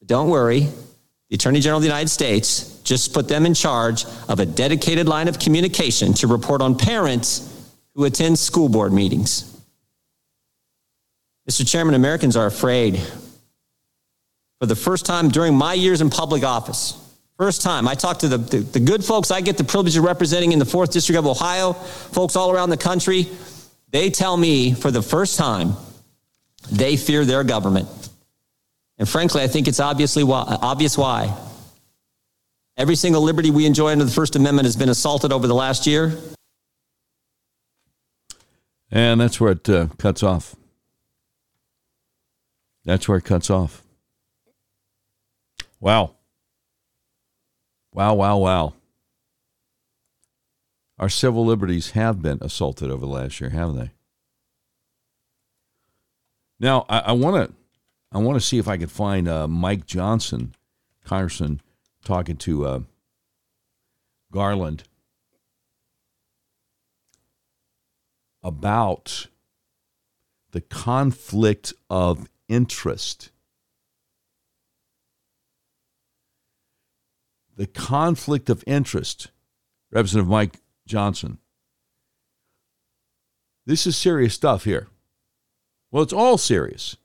[0.00, 0.68] But don't worry,
[1.28, 5.08] the Attorney General of the United States just put them in charge of a dedicated
[5.08, 7.48] line of communication to report on parents
[7.94, 9.48] who attend school board meetings.
[11.48, 11.66] Mr.
[11.66, 13.00] Chairman, Americans are afraid.
[14.60, 16.94] For the first time during my years in public office,
[17.38, 20.04] first time I talked to the, the, the good folks I get the privilege of
[20.04, 23.26] representing in the 4th District of Ohio, folks all around the country,
[23.88, 25.76] they tell me for the first time
[26.70, 27.88] they fear their government.
[28.98, 31.34] And frankly, I think it's obviously why, obvious why.
[32.76, 35.86] Every single liberty we enjoy under the First Amendment has been assaulted over the last
[35.86, 36.16] year.
[38.90, 40.56] And that's where it uh, cuts off.
[42.84, 43.82] That's where it cuts off.
[45.80, 46.16] Wow.
[47.92, 48.74] Wow, wow, wow.
[50.98, 53.90] Our civil liberties have been assaulted over the last year, haven't they?
[56.60, 57.54] Now, I want to
[58.12, 60.54] I want to see if I can find uh, Mike Johnson,
[61.04, 61.60] Congressman,
[62.04, 62.80] talking to uh,
[64.32, 64.84] Garland
[68.42, 69.28] about
[70.50, 73.30] the conflict of interest.
[77.56, 79.28] The conflict of interest,
[79.90, 81.38] Representative Mike Johnson.
[83.64, 84.88] This is serious stuff here.
[85.90, 86.96] Well, it's all serious.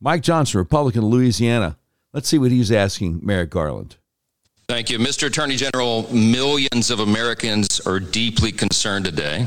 [0.00, 1.76] Mike Johnson, Republican of Louisiana.
[2.16, 3.96] Let's see what he's asking Merrick Garland.
[4.70, 4.98] Thank you.
[4.98, 5.26] Mr.
[5.26, 9.46] Attorney General, millions of Americans are deeply concerned today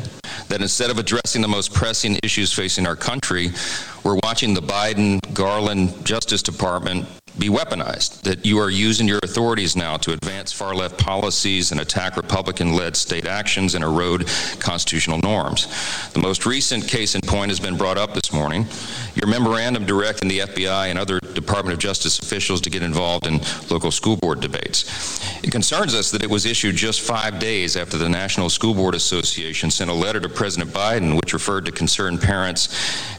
[0.49, 3.49] that instead of addressing the most pressing issues facing our country,
[4.03, 7.08] we're watching the Biden Garland Justice Department
[7.39, 11.80] be weaponized, that you are using your authorities now to advance far left policies and
[11.80, 14.28] attack Republican led state actions and erode
[14.60, 15.67] constitutional norms.
[16.12, 18.65] The most recent case in point has been brought up this morning.
[19.15, 23.39] Your memorandum directing the FBI and other Department of Justice officials to get involved in
[23.69, 25.19] local school board debates.
[25.43, 28.95] It concerns us that it was issued just five days after the National School Board
[28.95, 32.69] Association sent a letter to President Biden which referred to concerned parents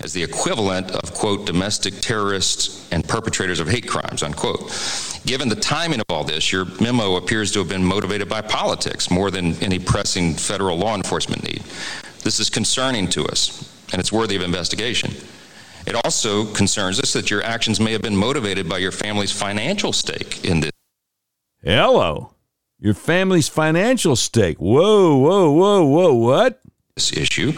[0.03, 4.61] as the equivalent of, quote, domestic terrorists and perpetrators of hate crimes, unquote.
[5.27, 9.11] Given the timing of all this, your memo appears to have been motivated by politics
[9.11, 11.63] more than any pressing federal law enforcement need.
[12.23, 15.13] This is concerning to us, and it's worthy of investigation.
[15.87, 19.93] It also concerns us that your actions may have been motivated by your family's financial
[19.93, 20.73] stake in this.
[21.63, 22.35] Hello.
[22.79, 24.59] Your family's financial stake.
[24.59, 26.61] Whoa, whoa, whoa, whoa, what?
[26.95, 27.53] This issue.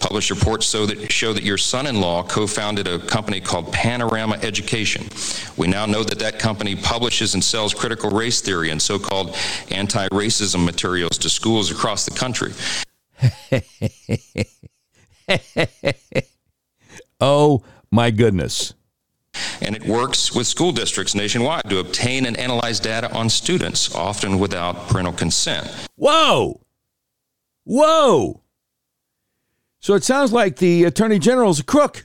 [0.00, 3.70] Published reports show that, show that your son in law co founded a company called
[3.70, 5.06] Panorama Education.
[5.58, 9.36] We now know that that company publishes and sells critical race theory and so called
[9.70, 12.52] anti racism materials to schools across the country.
[17.20, 18.72] oh, my goodness.
[19.60, 24.38] And it works with school districts nationwide to obtain and analyze data on students, often
[24.38, 25.70] without parental consent.
[25.96, 26.62] Whoa!
[27.64, 28.40] Whoa!
[29.82, 32.04] So it sounds like the Attorney General's a crook.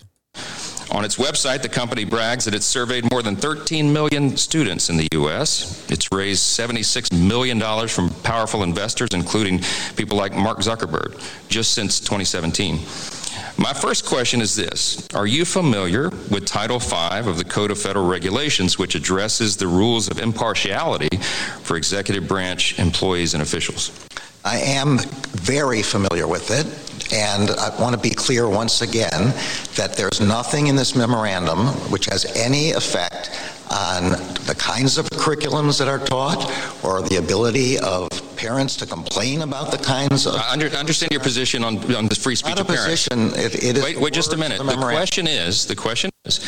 [0.91, 4.95] On its website, the company brags that it's surveyed more than 13 million students in
[4.95, 5.85] the U.S.
[5.91, 7.59] It's raised $76 million
[7.89, 9.59] from powerful investors, including
[9.97, 12.77] people like Mark Zuckerberg, just since 2017.
[13.57, 16.95] My first question is this Are you familiar with Title V
[17.29, 21.17] of the Code of Federal Regulations, which addresses the rules of impartiality
[21.63, 23.91] for executive branch employees and officials?
[24.45, 24.99] I am
[25.33, 26.67] very familiar with it.
[27.11, 29.33] And I want to be clear once again
[29.75, 33.29] that there's nothing in this memorandum which has any effect
[33.71, 34.11] on
[34.45, 36.51] the kinds of curriculums that are taught
[36.83, 38.09] or the ability of
[38.45, 40.35] parents to complain about the kinds of.
[40.35, 43.07] I under, understand your position on, on the free speech Not of parents.
[43.07, 44.59] Position, it, it wait, wait just a minute.
[44.59, 46.39] The, the question is, the question is,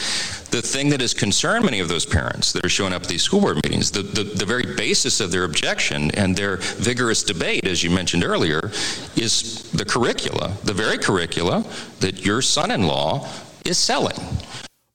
[0.52, 3.24] the thing that has concerned many of those parents that are showing up at these
[3.24, 7.66] school board meetings, the, the, the very basis of their objection and their vigorous debate,
[7.66, 8.72] as you mentioned earlier,
[9.16, 11.66] is the curricula, the very curricula
[12.00, 13.28] that your son-in-law
[13.66, 14.18] is selling.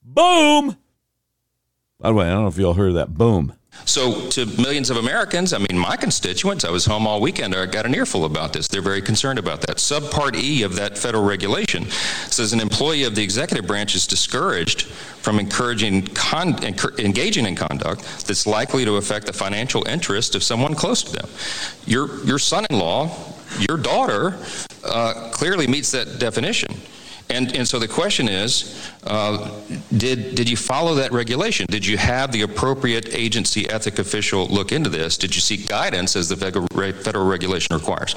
[0.05, 0.77] Boom!
[1.99, 3.15] By the way, I don't know if y'all heard that.
[3.15, 3.55] Boom.
[3.93, 7.67] So, to millions of Americans, I mean, my constituents, I was home all weekend, I
[7.67, 8.67] got an earful about this.
[8.67, 9.77] They're very concerned about that.
[9.77, 11.91] Subpart E of that federal regulation
[12.31, 16.59] says an employee of the executive branch is discouraged from encouraging con-
[16.99, 21.29] engaging in conduct that's likely to affect the financial interest of someone close to them.
[21.85, 23.15] Your, your son in law,
[23.59, 24.39] your daughter,
[24.85, 26.75] uh, clearly meets that definition.
[27.33, 29.51] And, and so the question is uh,
[29.97, 31.67] did, did you follow that regulation?
[31.69, 35.17] Did you have the appropriate agency ethic official look into this?
[35.17, 38.15] Did you seek guidance as the federal, federal regulation requires?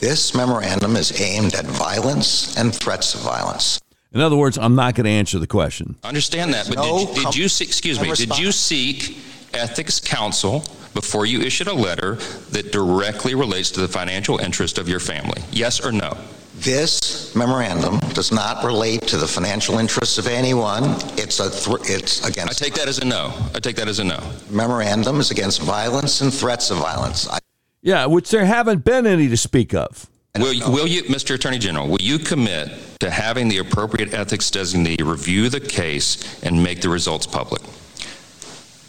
[0.00, 3.80] This memorandum is aimed at violence and threats of violence.
[4.12, 5.96] In other words, I'm not going to answer the question.
[6.04, 9.16] I understand that, but no did, you, did you seek, excuse me, did you seek
[9.54, 12.16] ethics counsel before you issued a letter
[12.50, 15.42] that directly relates to the financial interest of your family?
[15.50, 16.16] Yes or no?
[16.56, 20.84] This memorandum does not relate to the financial interests of anyone.
[21.18, 23.32] It's a thr it's against I against take that as a no.
[23.54, 24.20] I take that as a no.
[24.50, 27.28] memorandum is against violence and threats of violence.
[27.28, 27.40] I,
[27.82, 30.08] Yeah, which there haven't been any to speak of.
[30.38, 31.34] Will you, will you, Mr.
[31.34, 36.60] Attorney General, will you commit to having the appropriate ethics designee review the case and
[36.60, 37.62] make the results public?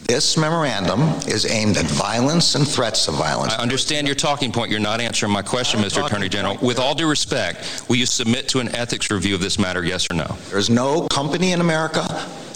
[0.08, 3.54] This memorandum is aimed at violence and threats of violence.
[3.54, 4.72] I understand your talking point.
[4.72, 6.06] You're not answering my question, Mr.
[6.06, 6.58] Attorney General.
[6.62, 10.08] With all due respect, will you submit to an ethics review of this matter, yes
[10.10, 10.38] or no?
[10.50, 12.06] There's no company in America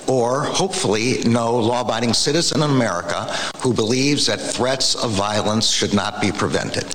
[0.07, 3.25] or hopefully no law-abiding citizen in America
[3.57, 6.85] who believes that threats of violence should not be prevented.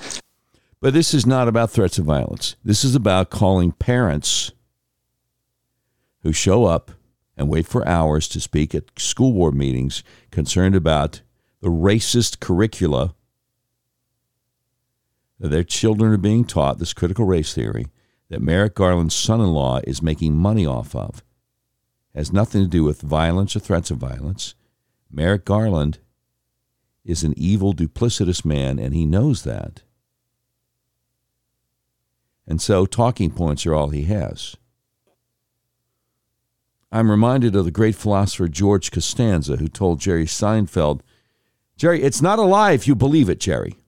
[0.81, 2.57] But this is not about threats of violence.
[2.65, 4.53] This is about calling parents
[6.23, 6.91] who show up
[7.37, 11.23] and wait for hours to speak at school board meetings concerned about
[11.61, 13.15] the racist curricula
[15.39, 17.87] that their children are being taught, this critical race theory
[18.29, 21.23] that Merrick Garland's son in law is making money off of.
[22.15, 24.55] Has nothing to do with violence or threats of violence.
[25.11, 25.99] Merrick Garland
[27.05, 29.83] is an evil, duplicitous man, and he knows that.
[32.47, 34.57] And so talking points are all he has.
[36.95, 41.01] I'm reminded of the great philosopher George Costanza, who told Jerry Seinfeld,
[41.77, 43.81] Jerry, it's not a lie if you believe it, Jerry.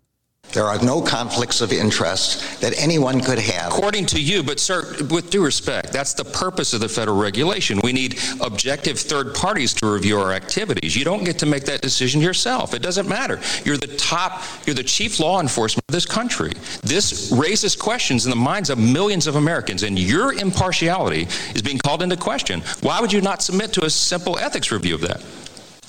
[0.52, 3.72] There are no conflicts of interest that anyone could have.
[3.72, 7.80] According to you, but sir, with due respect, that's the purpose of the federal regulation.
[7.82, 10.96] We need objective third parties to review our activities.
[10.96, 12.72] You don't get to make that decision yourself.
[12.72, 13.40] It doesn't matter.
[13.64, 16.52] You're the top, you're the chief law enforcement of this country.
[16.82, 21.22] This raises questions in the minds of millions of Americans, and your impartiality
[21.54, 22.62] is being called into question.
[22.80, 25.22] Why would you not submit to a simple ethics review of that?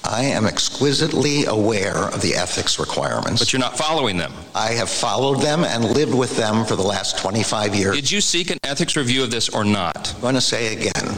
[0.10, 3.41] I am exquisitely aware of the ethics requirements.
[3.41, 4.32] But you're not following them.
[4.55, 7.95] I have followed them and lived with them for the last 25 years.
[7.95, 10.14] Did you seek an ethics review of this or not?
[10.16, 11.18] I'm going to say again,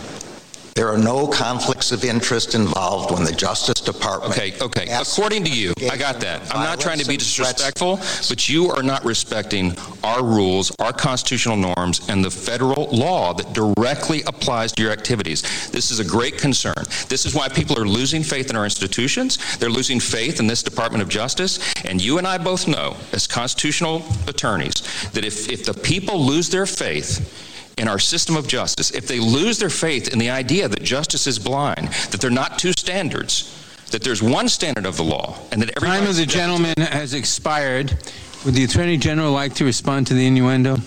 [0.79, 4.31] there are no conflicts of interest involved when the Justice Department.
[4.31, 4.87] Okay, okay.
[4.89, 6.39] According to you, I got that.
[6.55, 7.99] I'm not trying to be disrespectful,
[8.29, 13.51] but you are not respecting our rules, our constitutional norms, and the federal law that
[13.51, 15.41] directly applies to your activities.
[15.69, 16.81] This is a great concern.
[17.09, 19.57] This is why people are losing faith in our institutions.
[19.57, 21.59] They're losing faith in this Department of Justice.
[21.83, 24.75] And you and I both know, as constitutional attorneys,
[25.11, 27.49] that if, if the people lose their faith,
[27.79, 31.25] in our system of justice, if they lose their faith in the idea that justice
[31.25, 33.55] is blind, that there are not two standards,
[33.91, 37.13] that there's one standard of the law, and that every Time of the gentleman has
[37.13, 37.97] expired.
[38.45, 40.77] Would the Attorney General like to respond to the innuendo?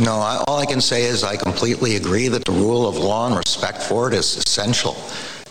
[0.00, 3.26] No, I, all I can say is I completely agree that the rule of law
[3.26, 4.96] and respect for it is essential.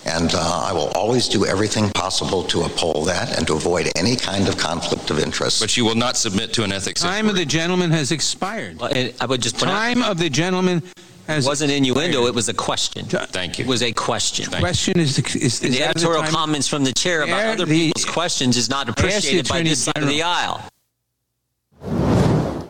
[0.08, 4.16] And uh, I will always do everything possible to uphold that and to avoid any
[4.16, 5.60] kind of conflict of interest.
[5.62, 8.80] But you will not submit to an ethics Time of the gentleman has expired.
[8.80, 10.82] Well, I would just point out, Time of the gentleman
[11.30, 13.06] it wasn't innuendo, it was a question.
[13.06, 13.66] Thank you.
[13.66, 14.46] It was a question.
[14.46, 16.32] Thank Question is, the- is, is the editorial time?
[16.32, 19.70] comments from the chair about Chair, other the- people's questions is not appreciated by Attorney
[19.72, 20.64] this side of the aisle.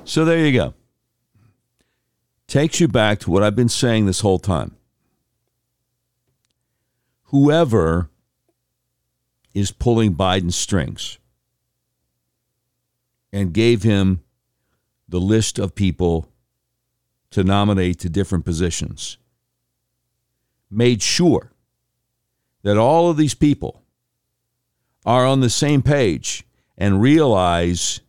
[0.06, 0.74] So there you go.
[2.48, 4.77] Takes you back to what I've been saying this whole time.
[7.28, 8.10] Whoever
[9.54, 11.18] is pulling Biden's strings
[13.34, 14.24] and gave him
[15.10, 16.30] the list of people
[17.32, 19.18] to nominate to different positions
[20.70, 21.52] made sure
[22.64, 23.84] that all of these people
[25.06, 26.46] are on the same page
[26.78, 28.02] and realize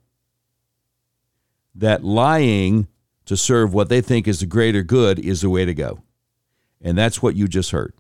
[1.74, 2.88] that lying
[3.24, 6.02] to serve what they think is the greater good is the way to go.
[6.80, 7.94] And that's what you just heard.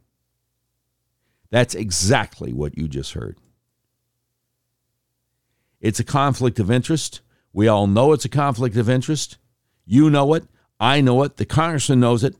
[1.50, 3.38] That's exactly what you just heard.
[5.80, 7.20] It's a conflict of interest.
[7.52, 9.38] We all know it's a conflict of interest.
[9.86, 10.44] You know it.
[10.78, 11.36] I know it.
[11.36, 12.36] The congressman knows it.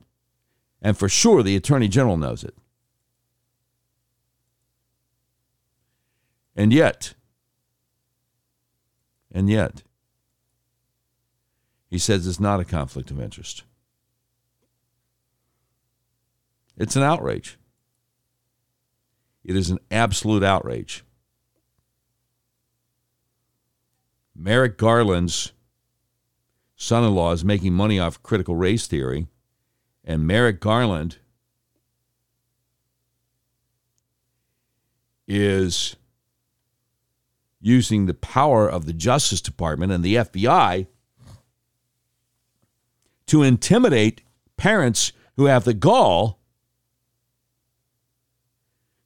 [0.83, 2.55] And for sure, the attorney general knows it.
[6.55, 7.15] And yet,
[9.31, 9.83] and yet,
[11.89, 13.63] he says it's not a conflict of interest.
[16.77, 17.58] It's an outrage.
[19.49, 21.07] It is an absolute outrage.
[24.37, 25.53] Merrick Garland's
[26.77, 29.27] son in law is making money off critical race theory,
[30.05, 31.17] and Merrick Garland
[35.27, 35.97] is
[37.59, 40.87] using the power of the Justice Department and the FBI
[43.29, 44.21] to intimidate
[44.59, 46.38] parents who have the gall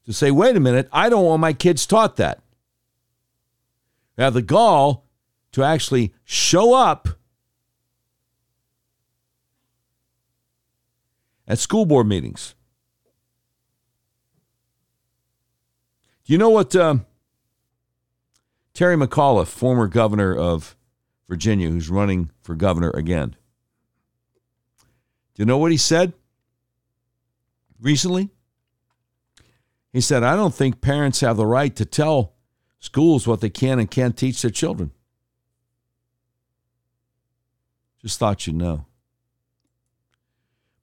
[0.07, 2.41] to say, wait a minute, I don't want my kids taught that.
[4.19, 5.07] have the gall
[5.53, 7.09] to actually show up
[11.47, 12.55] at school board meetings.
[16.25, 17.05] Do you know what um,
[18.75, 20.77] Terry McAuliffe, former governor of
[21.29, 23.37] Virginia, who's running for governor again,
[25.35, 26.13] do you know what he said
[27.81, 28.31] recently?
[29.93, 32.35] He said, I don't think parents have the right to tell
[32.81, 34.91] schools what they can and can't teach their children.
[38.01, 38.87] Just thought you'd know.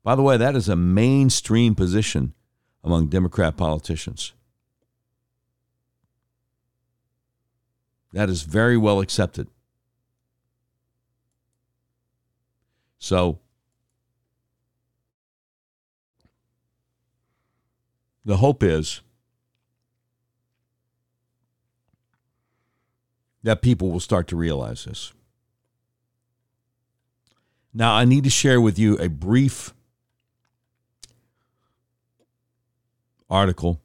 [0.04, 2.34] By the way, that is a mainstream position
[2.84, 4.34] among Democrat politicians.
[8.14, 9.48] That is very well accepted.
[12.98, 13.40] So,
[18.26, 19.02] the hope is
[23.44, 25.14] that people will start to realize this.
[27.74, 29.74] Now, I need to share with you a brief
[33.30, 33.82] article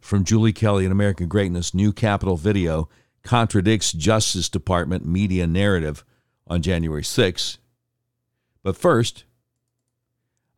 [0.00, 2.88] from Julie Kelly in American Greatness New Capitol Video
[3.22, 6.04] contradicts Justice Department media narrative
[6.46, 7.58] on January 6.
[8.62, 9.24] But first,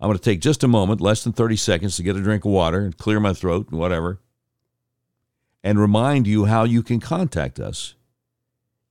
[0.03, 2.44] I'm going to take just a moment, less than 30 seconds, to get a drink
[2.44, 4.18] of water and clear my throat and whatever,
[5.62, 7.94] and remind you how you can contact us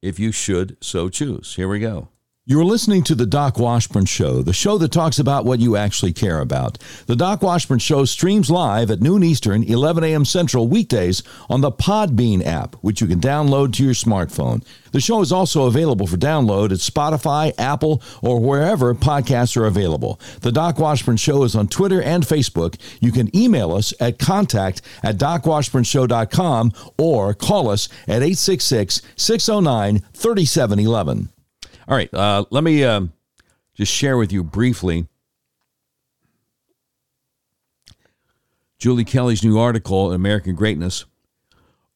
[0.01, 1.55] if you should so choose.
[1.55, 2.07] Here we go.
[2.48, 6.12] You're listening to The Doc Washburn Show, the show that talks about what you actually
[6.12, 6.80] care about.
[7.06, 10.26] The Doc Washburn Show streams live at noon Eastern, 11 a.m.
[10.26, 11.22] Central weekdays
[11.52, 14.66] on the Podbean app, which you can download to your smartphone.
[14.92, 20.20] The show is also available for download at Spotify, Apple, or wherever podcasts are available.
[20.39, 22.76] The Doc Washburn Show is on Twitter and Facebook.
[23.00, 31.30] You can email us at contact at docwashburnshow.com or call us at 866 609 3711.
[31.88, 33.02] All right, uh, let me uh,
[33.74, 35.08] just share with you briefly
[38.78, 41.06] Julie Kelly's new article in American Greatness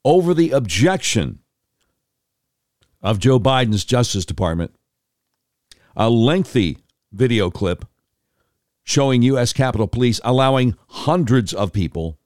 [0.03, 1.39] over the objection
[3.01, 4.73] of Joe Biden's Justice Department.
[5.95, 6.79] A lengthy
[7.11, 7.85] video clip
[8.83, 9.53] showing U.S.
[9.53, 12.19] Capitol Police allowing hundreds of people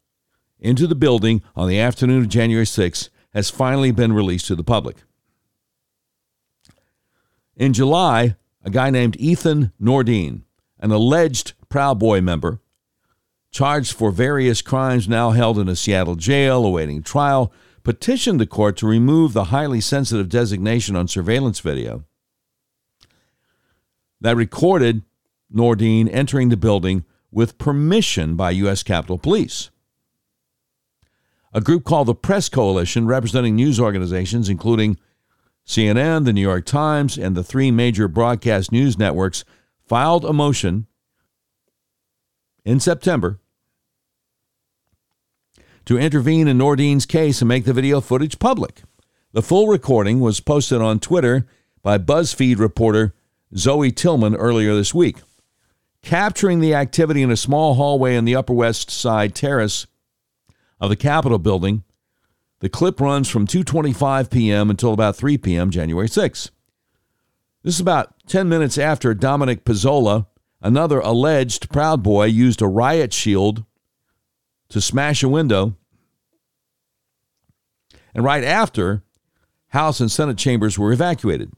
[0.60, 4.64] into the building on the afternoon of January 6 has finally been released to the
[4.64, 4.98] public.
[7.60, 10.44] In July, a guy named Ethan Nordean,
[10.80, 12.62] an alleged Proud Boy member,
[13.52, 17.52] charged for various crimes now held in a Seattle jail awaiting trial,
[17.84, 22.06] petitioned the court to remove the highly sensitive designation on surveillance video
[24.22, 25.04] that recorded
[25.54, 28.84] Nordean entering the building with permission by U.S.
[28.84, 29.70] Capitol Police.
[31.54, 34.98] A group called the Press Coalition, representing news organizations including
[35.70, 39.46] CNN, the New York Times, and the three major broadcast news networks
[39.86, 40.88] filed a motion
[42.66, 43.40] in September
[45.86, 48.82] to intervene in Nordean's case and make the video footage public.
[49.34, 51.46] The full recording was posted on Twitter
[51.84, 53.14] by BuzzFeed reporter
[53.56, 55.18] Zoe Tillman earlier this week.
[56.02, 59.86] Capturing the activity in a small hallway in the Upper West Side terrace
[60.82, 61.84] of the Capitol building,
[62.60, 64.70] the clip runs from 2:25 p.m.
[64.70, 65.70] until about 3 p.m.
[65.70, 66.52] January 6.
[67.64, 70.28] This is about 10 minutes after Dominic Pezzola,
[70.62, 73.66] another alleged Proud Boy, used a riot shield
[74.70, 75.76] to smash a window.
[78.14, 79.04] And right after,
[79.70, 81.52] House and Senate chambers were evacuated.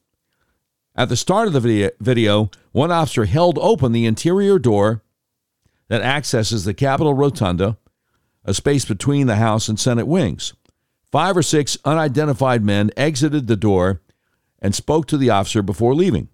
[0.96, 5.04] At the start of the video, one officer held open the interior door
[5.88, 7.78] that accesses the Capitol Rotunda,
[8.44, 10.54] a space between the House and Senate wings.
[11.12, 14.02] Five or six unidentified men exited the door
[14.60, 16.30] and spoke to the officer before leaving.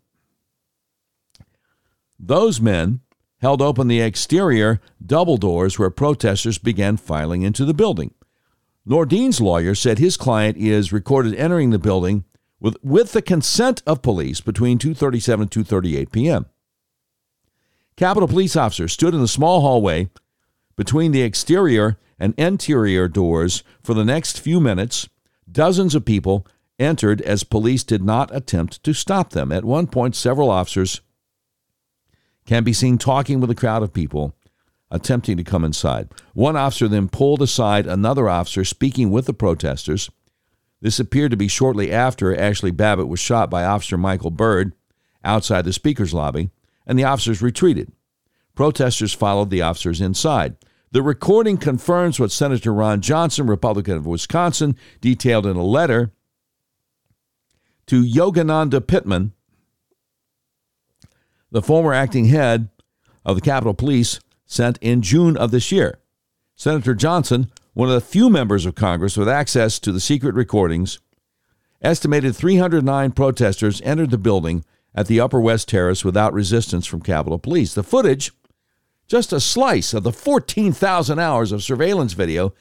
[2.20, 3.02] Those men
[3.40, 8.14] held open the exterior double doors where protesters began filing into the building.
[8.86, 12.24] Nordean's lawyer said his client is recorded entering the building
[12.60, 16.46] with, with the consent of police between 2:37 and 2:38 p.m.
[17.96, 20.10] Capitol police officers stood in the small hallway
[20.76, 25.10] between the exterior and interior doors for the next few minutes.
[25.52, 26.46] Dozens of people
[26.80, 29.52] entered as police did not attempt to stop them.
[29.52, 31.02] At one point, several officers
[32.46, 34.36] can be seen talking with a crowd of people
[34.90, 36.10] attempting to come inside.
[36.34, 40.10] One officer then pulled aside another officer speaking with the protesters.
[40.80, 44.74] This appeared to be shortly after Ashli Babbitt was shot by Officer Michael Byrd
[45.24, 46.52] outside the Speaker's lobby,
[46.86, 47.92] and the officers retreated.
[48.56, 50.56] Protesters followed the officers inside.
[50.92, 56.12] The recording confirms what Senator Ron Johnson, Republican of Wisconsin, detailed in a letter
[57.88, 59.34] to Yogananda Pittman,
[61.52, 62.70] the former acting head
[63.26, 66.00] of the Capitol Police, sent in June of this year.
[66.56, 71.00] Senator Johnson, one of the few members of Congress with access to the secret recordings,
[71.82, 74.64] estimated 309 protesters entered the building
[74.96, 77.74] at the Upper West Terrace without resistance from Capitol Police.
[77.74, 78.32] The footage,
[79.08, 82.54] just a slice of the 14,000 hours of surveillance video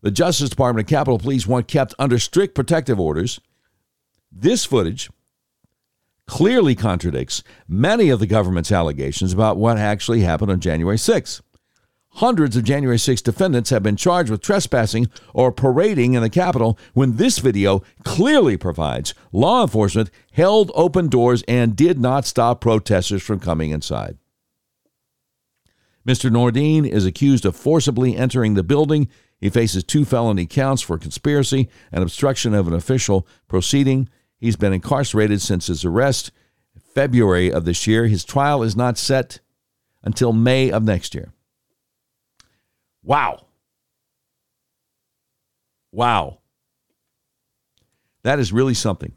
[0.00, 3.40] the Justice Department and Capitol Police want kept under strict protective orders.
[4.30, 5.10] This footage
[6.26, 11.40] clearly contradicts many of the government's allegations about what actually happened on January 6th.
[12.12, 16.78] Hundreds of January 6 defendants have been charged with trespassing or parading in the Capitol
[16.92, 23.22] when this video clearly provides law enforcement held open doors and did not stop protesters
[23.22, 24.16] from coming inside.
[26.06, 26.30] Mr.
[26.30, 29.08] Nordean is accused of forcibly entering the building.
[29.38, 34.08] He faces two felony counts for conspiracy and obstruction of an official proceeding.
[34.38, 36.30] He's been incarcerated since his arrest
[36.74, 38.06] in February of this year.
[38.06, 39.40] His trial is not set
[40.02, 41.32] until May of next year.
[43.02, 43.46] Wow.
[45.92, 46.38] Wow.
[48.22, 49.12] That is really something.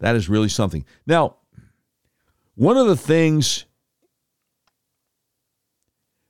[0.00, 0.84] That is really something.
[1.06, 1.36] Now,
[2.54, 3.64] one of the things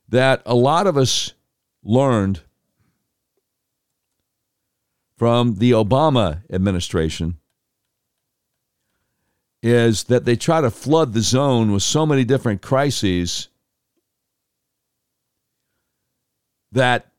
[0.09, 1.33] that a lot of us
[1.83, 2.41] learned
[5.17, 7.37] from the Obama administration
[9.63, 13.47] is that they try to flood the zone with so many different crises
[16.71, 17.11] that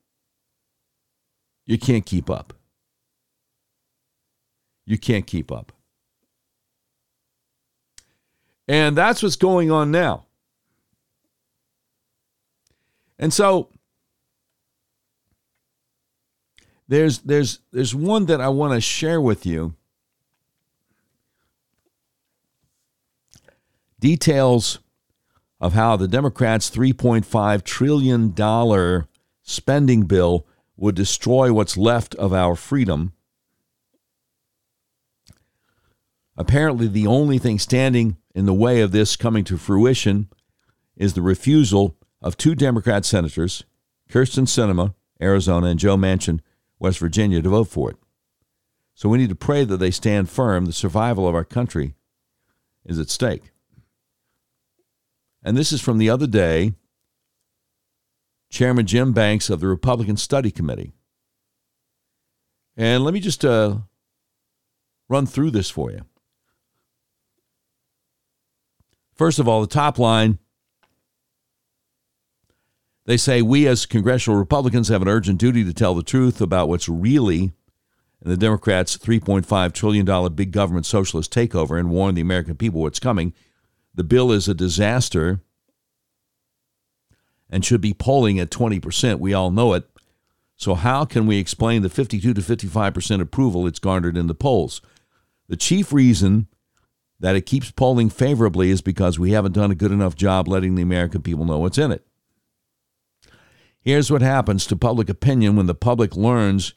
[1.65, 2.53] you can't keep up.
[4.87, 5.73] You can't keep up.
[8.69, 10.26] And that's what's going on now.
[13.19, 13.71] And so
[16.89, 19.75] there's there's there's one that I want to share with you.
[23.99, 24.79] Details
[25.61, 29.09] of how the Democrats' 3.5 trillion dollar
[29.43, 30.47] spending bill
[30.77, 33.15] would destroy what's left of our freedom.
[36.37, 40.29] Apparently, the only thing standing in the way of this coming to fruition
[40.95, 41.97] is the refusal
[42.27, 43.63] of two Democrat senators,
[44.11, 46.41] Kyrsten Sinema, Arizona, and Joe Manchin,
[46.81, 47.97] West Virginia, to vote for it.
[48.95, 50.67] So we need to pray that they stand firm.
[50.67, 51.95] The survival of our country
[52.85, 53.53] is at stake.
[55.45, 56.75] And this is from the other day
[58.51, 60.95] Chairman Jim Banks of the Republican Study Committee.
[62.77, 63.77] And let me just uh,
[65.09, 66.01] run through this for you.
[69.15, 70.41] First of all, the top line
[73.07, 76.69] they say we as congressional Republicans have an urgent duty to tell the truth about
[76.69, 77.53] what's really
[78.25, 82.99] in the Democrats' $3.5 trillion big government socialist takeover and warn the American people what's
[82.99, 83.33] coming.
[83.95, 85.41] The bill is a disaster
[87.49, 89.21] and should be polling at 20%.
[89.21, 89.89] We all know it.
[90.57, 94.81] So, how can we explain the 52 to 55% approval it's garnered in the polls?
[95.49, 96.49] The chief reason
[97.21, 100.75] that it keeps polling favorably is because we haven't done a good enough job letting
[100.75, 102.07] the American people know what's in it.
[103.87, 106.75] Here's what happens to public opinion when the public learns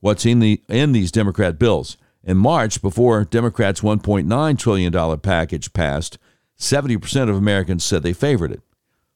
[0.00, 1.98] what's in the in these Democrat bills.
[2.24, 6.16] In March, before Democrats' 1.9 trillion dollar package passed,
[6.58, 8.62] 70% of Americans said they favored it.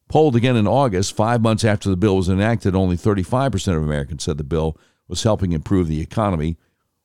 [0.09, 4.25] Polled again in August, five months after the bill was enacted, only 35% of Americans
[4.25, 4.77] said the bill
[5.09, 6.59] was helping improve the economy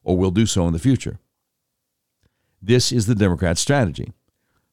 [0.04, 1.20] or will do so in the future.
[2.62, 4.12] This is the Democrat strategy.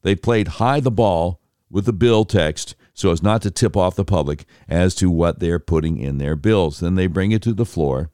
[0.03, 1.41] They played high the ball
[1.71, 5.41] with the bill text so as not to tip off the public as to what
[5.41, 6.81] they're putting in their bills.
[6.81, 8.11] Then they bring it to the floor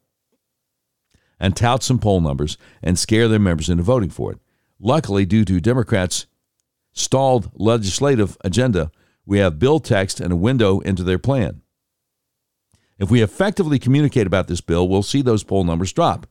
[1.39, 4.39] and tout some poll numbers and scare their members into voting for it.
[4.81, 6.27] Luckily, due to Democrats'
[6.93, 8.91] stalled legislative agenda,
[9.27, 11.61] we have bill text and a window into their plan.
[12.99, 16.27] If we effectively communicate about this bill, we'll see those poll numbers drop.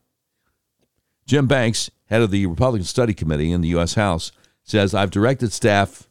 [1.26, 3.94] Jim Banks, head of the Republican Study Committee in the U.S.
[3.94, 4.32] House,
[4.64, 6.09] says I've directed staff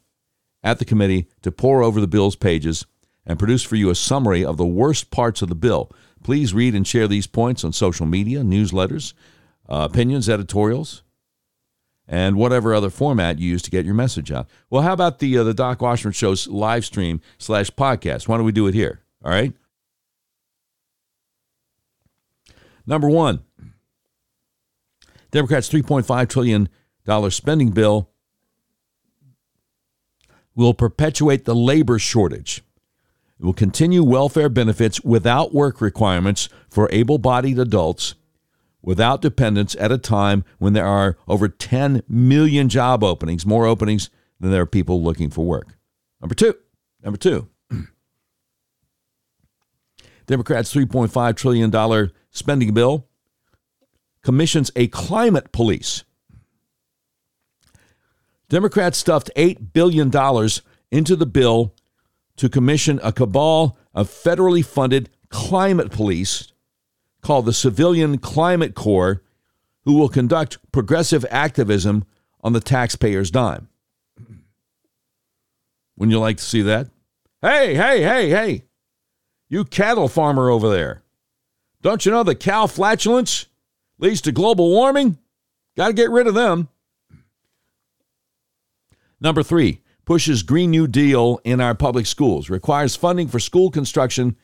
[0.62, 2.86] at the committee to pore over the bill's pages
[3.26, 5.90] and produce for you a summary of the worst parts of the bill.
[6.22, 9.14] Please read and share these points on social media, newsletters,
[9.68, 11.02] uh, opinions, editorials,
[12.06, 14.48] and whatever other format you use to get your message out.
[14.68, 18.26] Well, how about the uh, the Doc Washburn Show's live stream slash podcast?
[18.26, 19.00] Why don't we do it here?
[19.24, 19.52] All right.
[22.84, 23.44] Number one,
[25.30, 26.68] Democrats' three point five trillion
[27.04, 28.10] dollar spending bill
[30.60, 32.62] will perpetuate the labor shortage.
[33.38, 38.14] It will continue welfare benefits without work requirements for able bodied adults
[38.82, 44.10] without dependents at a time when there are over 10 million job openings, more openings
[44.38, 45.76] than there are people looking for work.
[46.20, 46.54] Number two,
[47.02, 47.48] number two,
[50.26, 53.06] Democrats' $3.5 trillion spending bill
[54.22, 56.04] commissions a climate police.
[58.50, 60.10] Democrats stuffed $8 billion
[60.90, 61.72] into the bill
[62.36, 66.52] to commission a cabal of federally funded climate police
[67.22, 69.22] called the Civilian Climate Corps,
[69.84, 72.04] who will conduct progressive activism
[72.40, 73.68] on the taxpayer's dime.
[75.96, 76.88] Wouldn't you like to see that?
[77.40, 78.64] Hey, hey, hey, hey,
[79.48, 81.02] you cattle farmer over there.
[81.82, 83.46] Don't you know that cow flatulence
[83.98, 85.18] leads to global warming?
[85.76, 86.68] Got to get rid of them.
[89.20, 94.36] Number three, pushes Green New Deal in our public schools, requires funding for school construction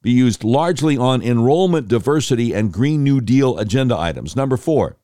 [0.00, 4.36] be used largely on enrollment diversity and Green New Deal agenda items.
[4.36, 4.96] Number four,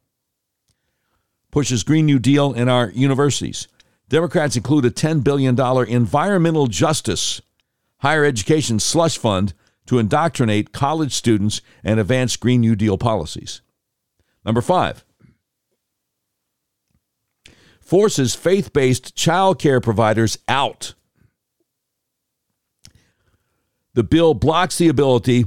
[1.51, 3.67] pushes Green New Deal in our universities.
[4.09, 7.41] Democrats include a $10 billion environmental justice
[7.99, 9.55] higher education slush fund
[9.87, 13.63] to indoctrinate college students and advance Green New Deal policies.
[14.45, 15.05] Number five,
[17.85, 20.95] forces faith based child care providers out
[23.95, 25.47] the bill blocks the ability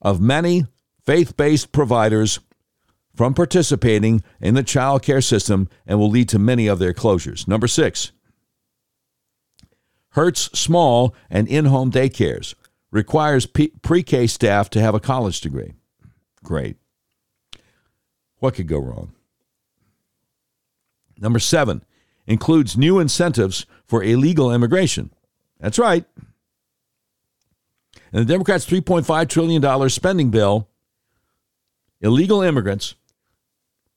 [0.00, 0.66] of many
[1.04, 2.38] faith based providers
[3.14, 7.46] from participating in the child care system and will lead to many of their closures.
[7.46, 8.12] Number six,
[10.10, 12.54] hurts small and in home daycares,
[12.90, 15.74] requires pre K staff to have a college degree.
[16.42, 16.76] Great.
[18.38, 19.12] What could go wrong?
[21.22, 21.84] Number seven,
[22.26, 25.10] includes new incentives for illegal immigration.
[25.60, 26.04] That's right.
[28.12, 30.68] And the Democrats' $3.5 trillion spending bill,
[32.00, 32.96] illegal immigrants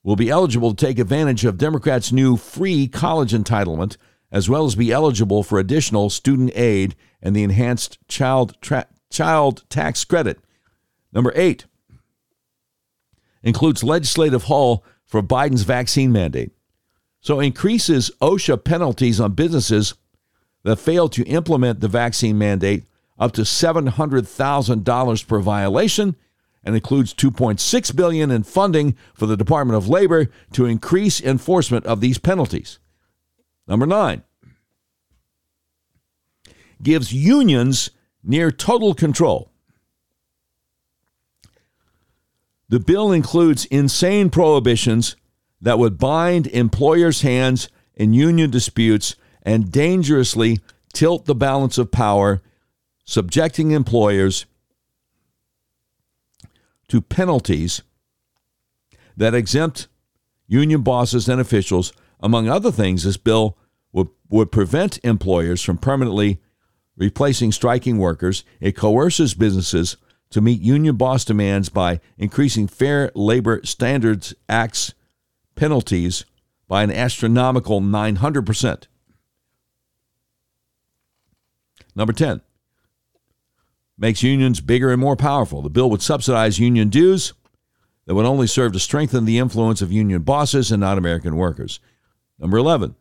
[0.04, 3.98] will be eligible to take advantage of Democrats' new free college entitlement,
[4.32, 9.68] as well as be eligible for additional student aid and the enhanced child, tra- child
[9.70, 10.40] tax credit.
[11.12, 11.66] Number eight
[13.42, 16.52] includes legislative haul for Biden's vaccine mandate.
[17.26, 19.96] So increases OSHA penalties on businesses
[20.62, 22.84] that fail to implement the vaccine mandate
[23.18, 26.16] up to $700,000 per violation
[26.64, 32.00] and includes 2.6 billion in funding for the Department of Labor to increase enforcement of
[32.00, 32.78] these penalties.
[33.68, 34.22] Number 9
[36.84, 37.90] gives unions
[38.24, 39.50] near total control.
[42.70, 45.16] The bill includes insane prohibitions
[45.66, 50.60] that would bind employers' hands in union disputes and dangerously
[50.94, 52.40] tilt the balance of power
[53.04, 54.46] subjecting employers
[56.88, 57.82] to penalties
[59.18, 59.88] that exempt
[60.48, 61.92] union bosses and officials.
[62.20, 63.58] Among other things, this bill
[63.92, 66.40] would, would prevent employers from permanently
[66.96, 68.44] replacing striking workers.
[68.60, 69.98] It coerces businesses
[70.30, 74.94] to meet union boss demands by increasing Fair Labor Standards Act's
[75.56, 76.26] penalties
[76.68, 78.84] by an astronomical 900%.
[81.96, 82.42] Number 10,
[83.98, 85.62] makes unions bigger and more powerful.
[85.62, 87.34] The bill would subsidize union dues
[88.06, 91.80] that would only serve to strengthen the influence of union bosses and non American workers.
[92.38, 92.96] Number 11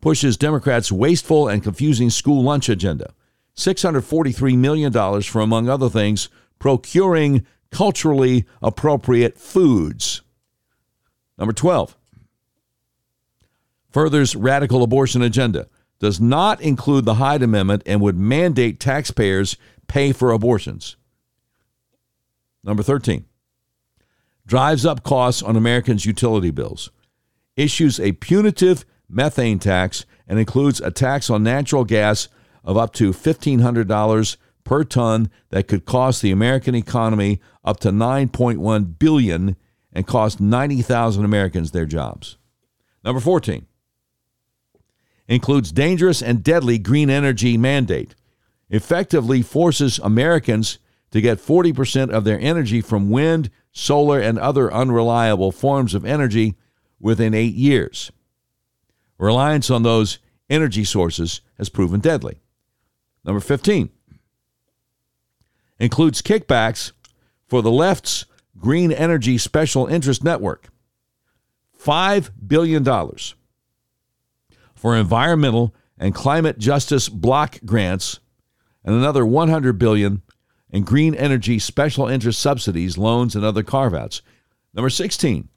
[0.00, 3.12] pushes Democrats' wasteful and confusing school lunch agenda.
[3.56, 4.92] $643 million
[5.22, 6.28] for, among other things,
[6.60, 10.22] procuring culturally appropriate foods.
[11.38, 11.96] Number 12
[13.90, 15.68] furthers radical abortion agenda.
[16.00, 19.56] Does not include the Hyde Amendment and would mandate taxpayers
[19.88, 20.96] pay for abortions.
[22.62, 23.24] Number 13,
[24.46, 26.90] drives up costs on Americans' utility bills,
[27.56, 32.28] issues a punitive methane tax, and includes a tax on natural gas
[32.62, 38.98] of up to $1,500 per ton that could cost the American economy up to 9.1
[38.98, 39.56] billion
[39.92, 42.36] and cost 90,000 Americans their jobs.
[43.04, 43.66] Number 14,
[45.28, 48.14] includes dangerous and deadly green energy mandate,
[48.70, 50.78] effectively forces Americans
[51.10, 56.56] to get 40% of their energy from wind, solar, and other unreliable forms of energy
[57.00, 58.10] within eight years.
[59.18, 60.18] Reliance on those
[60.50, 62.40] energy sources has proven deadly.
[63.24, 63.90] Number 15
[65.78, 66.92] includes kickbacks
[67.46, 68.24] for the left's
[68.58, 70.68] Green Energy Special Interest Network.
[71.80, 72.84] $5 billion
[74.74, 78.20] for environmental and climate justice block grants
[78.84, 80.22] and another 100 billion
[80.70, 84.22] and green energy special interest subsidies, loans, and other carve outs.
[84.74, 85.48] Number 16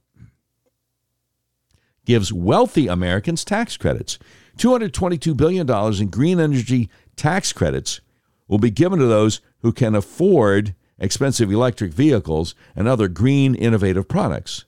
[2.05, 4.17] gives wealthy Americans tax credits.
[4.57, 5.69] $222 billion
[6.01, 8.01] in green energy tax credits
[8.47, 14.07] will be given to those who can afford expensive electric vehicles and other green innovative
[14.07, 14.63] products.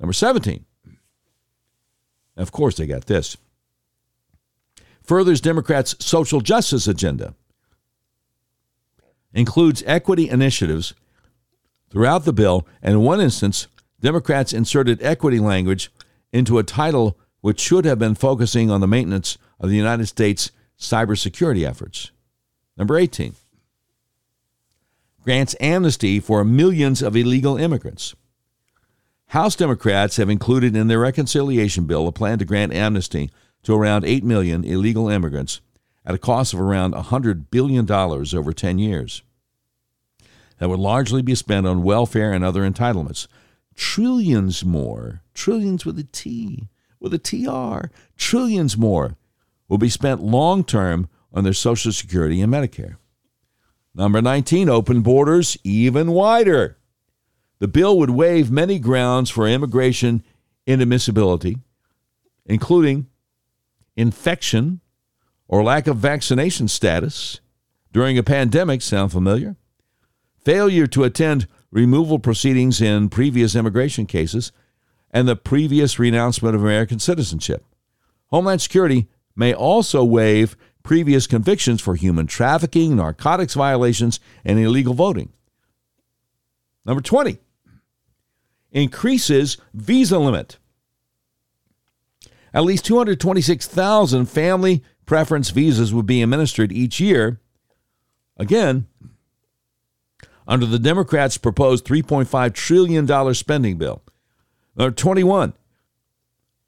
[0.00, 0.64] Number 17.
[2.36, 3.36] Of course, they got this.
[5.02, 7.34] Furthers Democrats' social justice agenda.
[9.32, 10.94] Includes equity initiatives
[11.90, 13.68] throughout the bill, and in one instance,
[14.00, 15.92] Democrats inserted equity language
[16.32, 20.50] into a title which should have been focusing on the maintenance of the United States
[20.78, 22.10] cybersecurity efforts.
[22.76, 23.34] Number 18
[25.26, 28.14] grants amnesty for millions of illegal immigrants.
[29.30, 33.32] House Democrats have included in their reconciliation bill a plan to grant amnesty
[33.64, 35.60] to around 8 million illegal immigrants
[36.04, 39.24] at a cost of around $100 billion over 10 years.
[40.60, 43.26] That would largely be spent on welfare and other entitlements.
[43.74, 46.68] Trillions more, trillions with a T,
[47.00, 49.16] with a TR, trillions more
[49.68, 52.98] will be spent long term on their Social Security and Medicare.
[53.96, 56.76] Number 19, open borders even wider.
[57.60, 60.22] The bill would waive many grounds for immigration
[60.66, 61.60] inadmissibility,
[62.44, 63.06] including
[63.96, 64.82] infection
[65.48, 67.40] or lack of vaccination status
[67.90, 68.82] during a pandemic.
[68.82, 69.56] Sound familiar?
[70.44, 74.52] Failure to attend removal proceedings in previous immigration cases,
[75.10, 77.64] and the previous renouncement of American citizenship.
[78.26, 80.54] Homeland Security may also waive
[80.86, 85.30] previous convictions for human trafficking, narcotics violations, and illegal voting.
[86.84, 87.38] Number 20
[88.70, 90.58] increases visa limit.
[92.54, 97.40] At least 226,000 family preference visas would be administered each year.
[98.36, 98.86] Again,
[100.46, 104.02] under the Democrats' proposed $3.5 trillion spending bill.
[104.76, 105.52] Number 21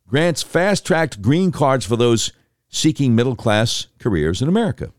[0.08, 2.32] grants fast tracked green cards for those
[2.68, 4.92] seeking middle class careers in America.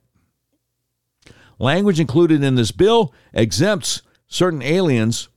[1.59, 5.29] Language included in this bill exempts certain aliens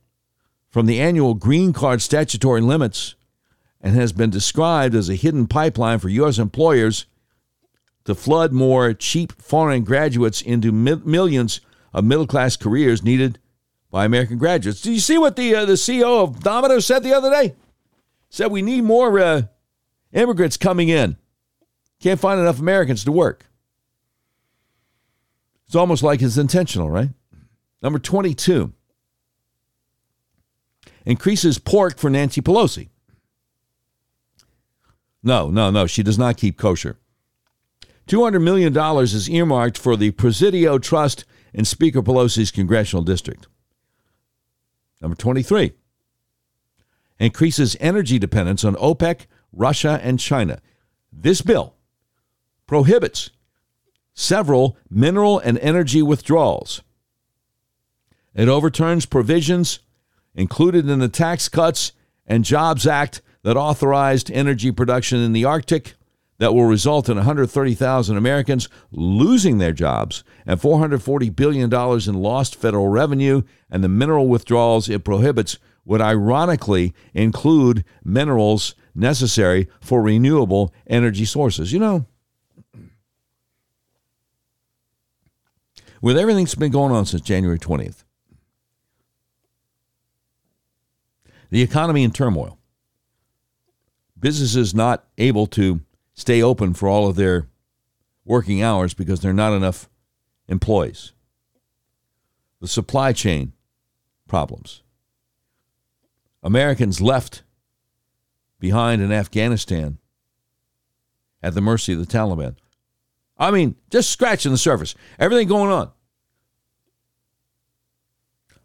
[0.69, 3.15] from the annual green card statutory limits
[3.81, 6.39] and has been described as a hidden pipeline for U.S.
[6.39, 7.05] employers
[8.05, 11.61] to flood more cheap foreign graduates into mi- millions
[11.93, 13.39] of middle class careers needed
[13.91, 14.81] by American graduates.
[14.81, 17.55] Do you see what the uh, the CEO of Domino's said the other day?
[18.29, 19.41] Said we need more uh,
[20.11, 21.17] immigrants coming in.
[22.03, 23.45] Can't find enough Americans to work.
[25.65, 27.11] It's almost like it's intentional, right?
[27.81, 28.73] Number 22
[31.05, 32.89] increases pork for Nancy Pelosi.
[35.23, 36.99] No, no, no, she does not keep kosher.
[38.07, 41.23] $200 million is earmarked for the Presidio Trust
[41.53, 43.47] in Speaker Pelosi's congressional district.
[45.01, 45.71] Number 23
[47.17, 50.59] increases energy dependence on OPEC, Russia, and China.
[51.09, 51.72] This bill
[52.67, 53.29] prohibits
[54.13, 56.81] several mineral and energy withdrawals.
[58.35, 59.79] It overturns provisions
[60.35, 61.91] included in the Tax Cuts
[62.25, 65.93] and Jobs Act that authorized energy production in the Arctic
[66.39, 72.87] that will result in 130,000 Americans losing their jobs and $440 billion in lost federal
[72.87, 81.25] revenue, and the mineral withdrawals it prohibits would ironically include minerals necessary for renewable energy
[81.25, 81.71] sources.
[81.71, 82.05] You know,
[86.03, 88.03] with everything that's been going on since January 20th.
[91.49, 92.59] The economy in turmoil.
[94.19, 95.79] Businesses not able to
[96.13, 97.47] stay open for all of their
[98.25, 99.89] working hours because there are not enough
[100.49, 101.13] employees.
[102.59, 103.53] The supply chain
[104.27, 104.83] problems.
[106.43, 107.43] Americans left
[108.59, 109.99] behind in Afghanistan
[111.41, 112.57] at the mercy of the Taliban.
[113.43, 114.95] I mean, just scratching the surface.
[115.19, 115.91] Everything going on.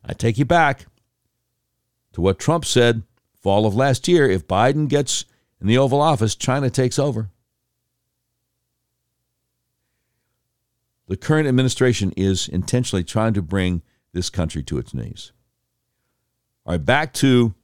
[0.04, 0.86] I take you back
[2.12, 3.02] to what Trump said
[3.42, 4.30] fall of last year.
[4.30, 5.24] If Biden gets
[5.60, 7.30] in the Oval Office, China takes over.
[11.08, 15.32] The current administration is intentionally trying to bring this country to its knees.
[16.64, 17.54] All right, back to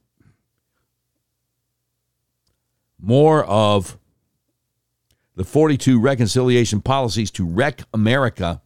[2.99, 3.97] more of
[5.35, 8.61] the 42 reconciliation policies to wreck America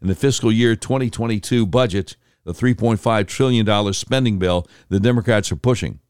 [0.00, 6.00] in the fiscal year 2022 budget, the $3.5 trillion spending bill the Democrats are pushing.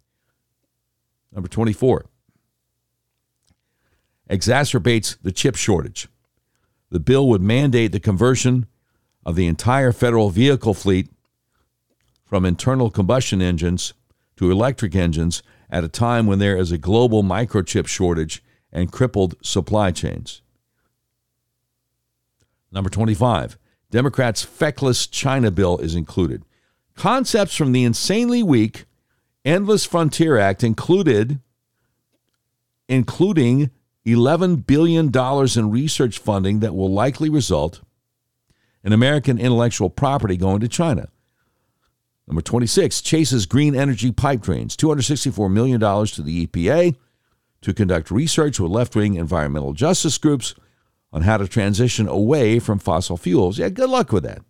[1.32, 2.06] Number 24
[4.30, 6.08] exacerbates the chip shortage.
[6.90, 8.66] The bill would mandate the conversion
[9.26, 11.10] of the entire federal vehicle fleet
[12.24, 13.92] from internal combustion engines
[14.36, 18.42] to electric engines at a time when there is a global microchip shortage
[18.72, 20.42] and crippled supply chains.
[22.70, 23.58] Number 25,
[23.90, 26.44] Democrats' feckless China bill is included.
[26.94, 28.86] Concepts from the insanely weak
[29.44, 31.40] Endless Frontier Act included
[32.88, 33.70] including
[34.06, 35.10] $11 billion
[35.56, 37.80] in research funding that will likely result
[38.84, 41.08] in American intellectual property going to China.
[42.26, 46.96] Number 26 chases green energy pipe drains, $264 million to the EPA
[47.62, 50.54] to conduct research with left wing environmental justice groups
[51.12, 53.58] on how to transition away from fossil fuels.
[53.58, 54.42] Yeah, good luck with that.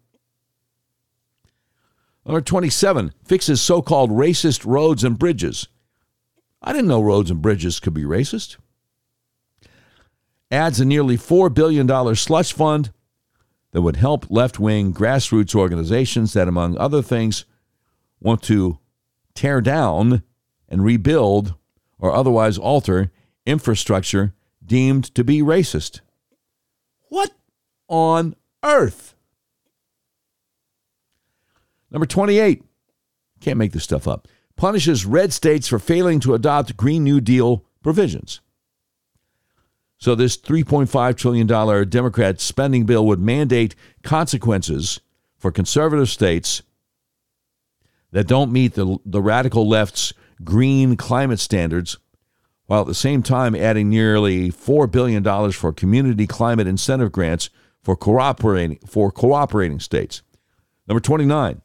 [2.24, 5.68] Number 27 fixes so called racist roads and bridges.
[6.62, 8.56] I didn't know roads and bridges could be racist.
[10.50, 12.92] Adds a nearly $4 billion slush fund
[13.72, 17.44] that would help left wing grassroots organizations that, among other things,
[18.20, 18.78] want to
[19.34, 20.22] tear down
[20.68, 21.54] and rebuild
[22.02, 23.10] or otherwise alter
[23.46, 26.00] infrastructure deemed to be racist.
[27.08, 27.30] What
[27.88, 29.14] on earth?
[31.90, 32.62] Number 28.
[33.40, 34.28] Can't make this stuff up.
[34.56, 38.40] Punishes red states for failing to adopt Green New Deal provisions.
[39.98, 45.00] So, this $3.5 trillion Democrat spending bill would mandate consequences
[45.38, 46.62] for conservative states
[48.10, 50.12] that don't meet the, the radical left's
[50.44, 51.98] green climate standards,
[52.66, 57.50] while at the same time adding nearly $4 billion for community climate incentive grants
[57.82, 60.22] for cooperating, for cooperating states.
[60.86, 61.62] Number 29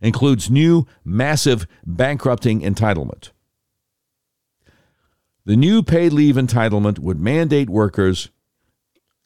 [0.00, 3.30] includes new massive bankrupting entitlement.
[5.44, 8.30] The new paid leave entitlement would mandate workers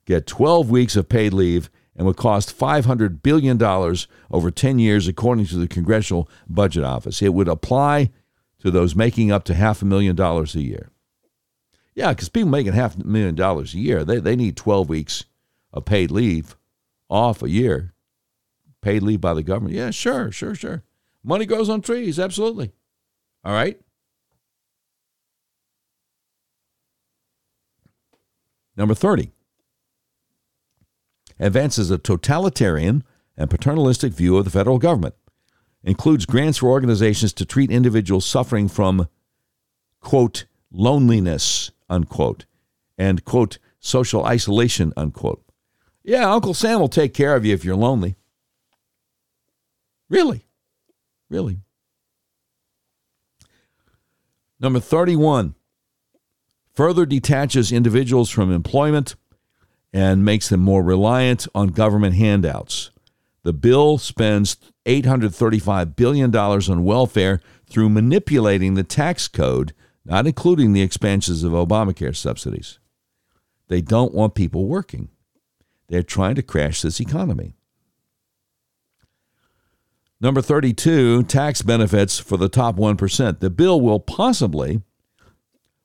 [0.07, 3.61] get 12 weeks of paid leave and would cost $500 billion
[4.31, 7.23] over 10 years, according to the Congressional Budget Office.
[7.23, 8.11] It would apply
[8.61, 10.91] to those making up to half a million dollars a year.
[11.95, 15.25] Yeah, because people making half a million dollars a year, they, they need 12 weeks
[15.73, 16.57] of paid leave
[17.09, 17.95] off a year,
[18.83, 19.75] paid leave by the government.
[19.75, 20.83] Yeah, sure, sure, sure.
[21.25, 22.73] Money grows on trees, absolutely.
[23.43, 23.81] All right.
[28.77, 29.33] Number 30
[31.39, 33.05] advances a totalitarian
[33.37, 35.15] and paternalistic view of the federal government,
[35.83, 39.09] includes grants for organizations to treat individuals suffering from,
[40.01, 42.47] quote, loneliness, unquote,
[42.99, 45.43] and, quote, social isolation, unquote.
[46.03, 48.17] Yeah, Uncle Sam will take care of you if you're lonely.
[50.09, 50.47] Really?
[51.29, 51.59] Really?
[54.59, 55.55] Number 31
[56.73, 59.17] further detaches individuals from employment
[59.97, 62.91] and makes them more reliant on government handouts.
[63.45, 69.73] The bill spends $835 billion on welfare through manipulating the tax code,
[70.05, 72.79] not including the expansions of Obamacare subsidies.
[73.69, 75.09] They don't want people working.
[75.89, 77.55] They're trying to crash this economy.
[80.21, 83.41] Number 32, tax benefits for the top 1%.
[83.41, 84.83] The bill will possibly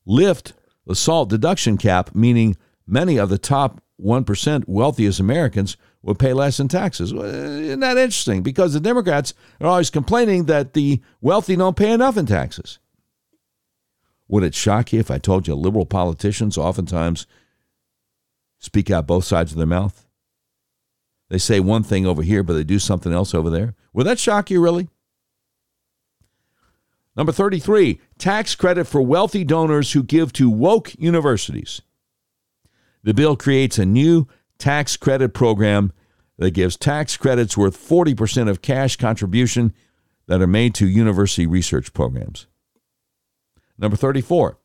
[0.05, 0.51] lift
[0.85, 2.57] the SALT deduction cap, meaning
[2.91, 7.13] many of the top 1% wealthiest Americans will pay less in taxes.
[7.13, 8.43] Isn't that interesting?
[8.43, 12.79] Because the Democrats are always complaining that the wealthy don't pay enough in taxes.
[14.27, 17.27] Would it shock you if I told you liberal politicians oftentimes
[18.59, 20.05] speak out both sides of their mouth?
[21.29, 23.75] They say one thing over here, but they do something else over there.
[23.93, 24.89] Would that shock you, really?
[27.15, 31.81] Number 33, tax credit for wealthy donors who give to woke universities.
[33.03, 34.27] The bill creates a new
[34.57, 35.91] tax credit program
[36.37, 39.73] that gives tax credits worth 40% of cash contribution
[40.27, 42.47] that are made to university research programs.
[43.77, 44.57] Number 34,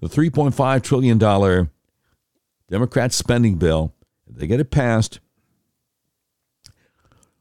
[0.00, 1.68] the $3.5 trillion
[2.68, 3.94] Democrat spending bill,
[4.28, 5.20] if they get it passed,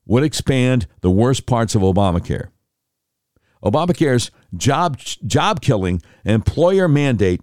[0.06, 2.50] would expand the worst parts of Obamacare.
[3.64, 7.42] Obamacare's job, job killing employer mandate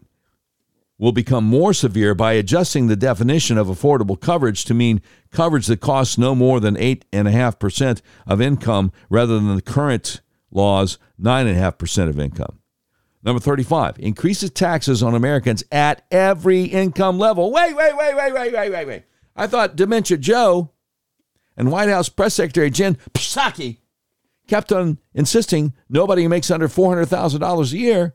[0.99, 5.81] will become more severe by adjusting the definition of affordable coverage to mean coverage that
[5.81, 10.21] costs no more than 8.5% of income rather than the current
[10.51, 12.61] law's 9.5% of income.
[13.23, 17.53] Number 35, increases taxes on Americans at every income level.
[17.53, 19.03] Wait, wait, wait, wait, wait, wait, wait, wait.
[19.35, 20.71] I thought Dementia Joe
[21.57, 23.79] and White House Press Secretary Jen Psaki
[24.47, 28.15] kept on insisting nobody who makes under $400,000 a year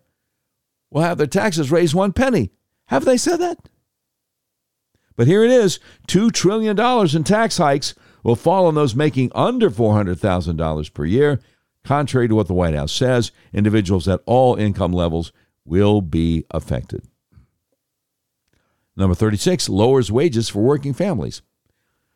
[0.90, 2.52] will have their taxes raised one penny.
[2.92, 3.70] Have they said that?
[5.16, 5.80] But here it is
[6.10, 6.78] $2 trillion
[7.16, 11.40] in tax hikes will fall on those making under $400,000 per year.
[11.86, 15.32] Contrary to what the White House says, individuals at all income levels
[15.64, 17.08] will be affected.
[18.98, 21.42] Number 36 lowers wages for working families.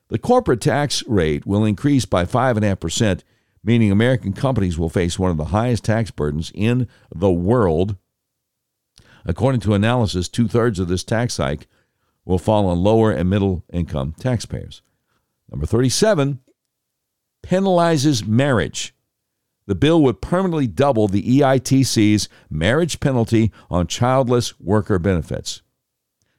[0.10, 3.22] The corporate tax rate will increase by 5.5%,
[3.64, 7.96] meaning American companies will face one of the highest tax burdens in the world.
[9.26, 11.68] According to analysis, two thirds of this tax hike
[12.26, 14.82] will fall on lower and middle income taxpayers.
[15.50, 16.40] Number 37
[17.44, 18.94] penalizes marriage.
[19.68, 25.62] The bill would permanently double the EITC's marriage penalty on childless worker benefits.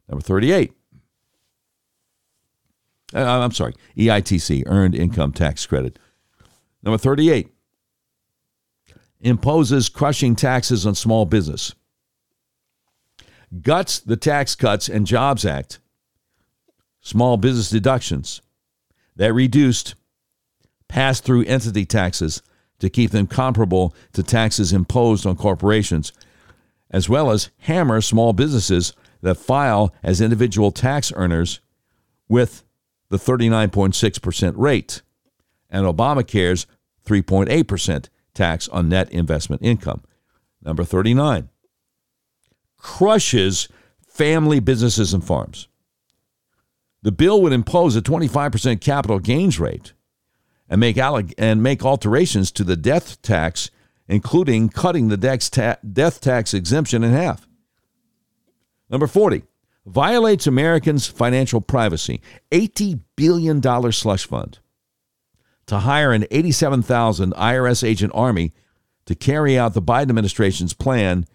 [0.09, 0.73] Number 38.
[3.15, 5.99] Uh, I'm sorry, EITC, Earned Income Tax Credit.
[6.83, 7.49] Number 38.
[9.21, 11.75] Imposes crushing taxes on small business.
[13.63, 15.79] Guts the Tax Cuts and Jobs Act.
[17.01, 18.43] Small business deductions
[19.15, 19.95] that reduced
[20.89, 22.43] pass through entity taxes
[22.79, 26.13] to keep them comparable to taxes imposed on corporations,
[26.91, 28.93] as well as hammer small businesses
[29.23, 31.61] that file as individual tax earners
[32.29, 32.65] with
[33.09, 35.03] the 39.6% rate
[35.71, 36.67] and Obamacare's
[37.05, 40.03] 3.8% tax on net investment income.
[40.63, 41.49] Number 39
[42.87, 43.67] crushes
[44.07, 45.67] family businesses and farms.
[47.03, 49.93] The bill would impose a 25% capital gains rate
[50.69, 53.73] and make, alleg- and make alterations to the death tax,
[54.07, 57.49] including cutting the death tax exemption in half.
[58.89, 59.43] Number 40,
[59.85, 62.23] violates Americans' financial privacy.
[62.53, 63.61] $80 billion
[63.93, 64.61] slush fund
[65.67, 68.53] to hire an 87,000 IRS agent army
[69.07, 71.27] to carry out the Biden administration's plan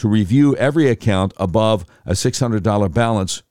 [0.00, 3.42] to review every account above a $600 balance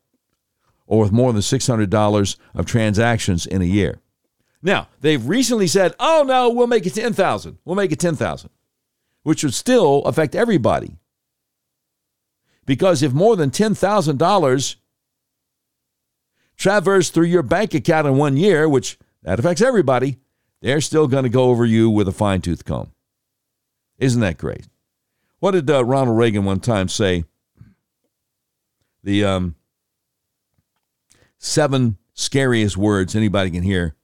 [0.87, 3.99] or with more than $600 of transactions in a year.
[4.63, 7.59] Now, they've recently said, "Oh no, we'll make it 10,000.
[7.63, 8.49] We'll make it 10,000."
[9.21, 10.97] Which would still affect everybody.
[12.65, 14.75] Because if more than $10,000
[16.57, 20.17] traverse through your bank account in one year, which that affects everybody,
[20.61, 22.91] they're still going to go over you with a fine tooth comb.
[23.99, 24.67] Isn't that great?
[25.39, 27.23] What did uh, Ronald Reagan one time say?
[29.03, 29.55] The um,
[31.37, 33.95] seven scariest words anybody can hear.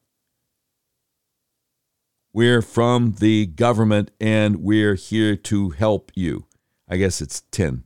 [2.31, 6.45] We're from the government and we're here to help you.
[6.87, 7.83] I guess it's 10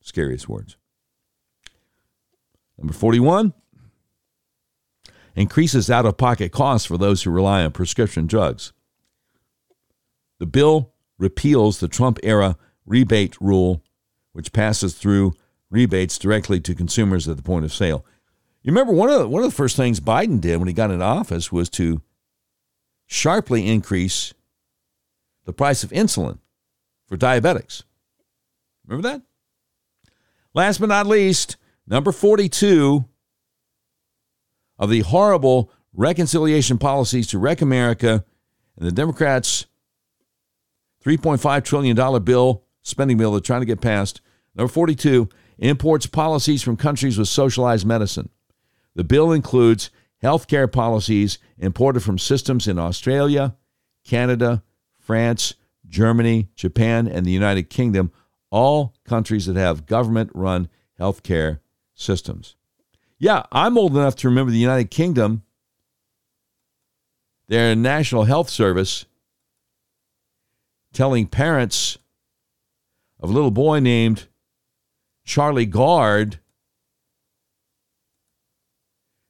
[0.00, 0.76] scariest words.
[2.78, 3.54] Number 41
[5.36, 8.72] increases out of pocket costs for those who rely on prescription drugs.
[10.38, 12.56] The bill repeals the Trump era
[12.86, 13.82] rebate rule,
[14.32, 15.34] which passes through
[15.70, 18.04] rebates directly to consumers at the point of sale.
[18.62, 20.90] You remember one of the, one of the first things Biden did when he got
[20.90, 22.00] into office was to
[23.06, 24.32] sharply increase
[25.44, 26.38] the price of insulin
[27.06, 27.82] for diabetics.
[28.86, 29.22] Remember that?
[30.54, 31.56] Last but not least,
[31.86, 33.04] number 42
[34.78, 38.24] of the horrible reconciliation policies to wreck America
[38.76, 39.66] and the Democrats'
[41.04, 44.20] $3.5 trillion bill, spending bill they're trying to get passed.
[44.54, 45.28] Number 42
[45.58, 48.28] imports policies from countries with socialized medicine.
[48.94, 53.56] The bill includes health care policies imported from systems in Australia,
[54.04, 54.62] Canada,
[55.00, 55.54] France,
[55.88, 58.12] Germany, Japan, and the United Kingdom,
[58.50, 61.60] all countries that have government run health care
[61.94, 62.54] systems.
[63.18, 65.42] Yeah, I'm old enough to remember the United Kingdom,
[67.48, 69.06] their National Health Service
[70.92, 71.98] telling parents
[73.24, 74.26] of a little boy named
[75.24, 76.40] Charlie Gard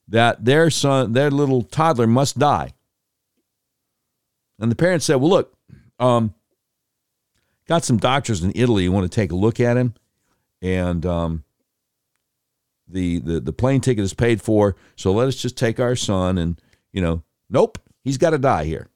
[0.09, 2.73] that their son, their little toddler must die.
[4.59, 5.57] And the parents said, Well, look,
[6.01, 6.35] um,
[7.69, 9.95] got some doctors in Italy who want to take a look at him.
[10.61, 11.45] And um,
[12.89, 14.75] the, the, the plane ticket is paid for.
[14.97, 16.61] So let us just take our son and,
[16.93, 18.89] you know, nope, he's got to die here.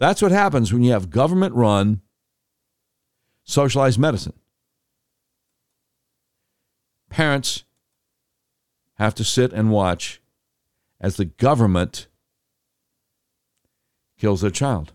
[0.00, 2.00] That's what happens when you have government run
[3.48, 4.34] socialized medicine.
[7.08, 7.64] Parents
[8.98, 10.20] have to sit and watch
[11.00, 12.08] as the government
[14.18, 14.92] kills their child.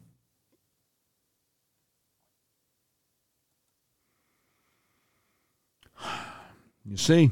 [6.85, 7.31] You see,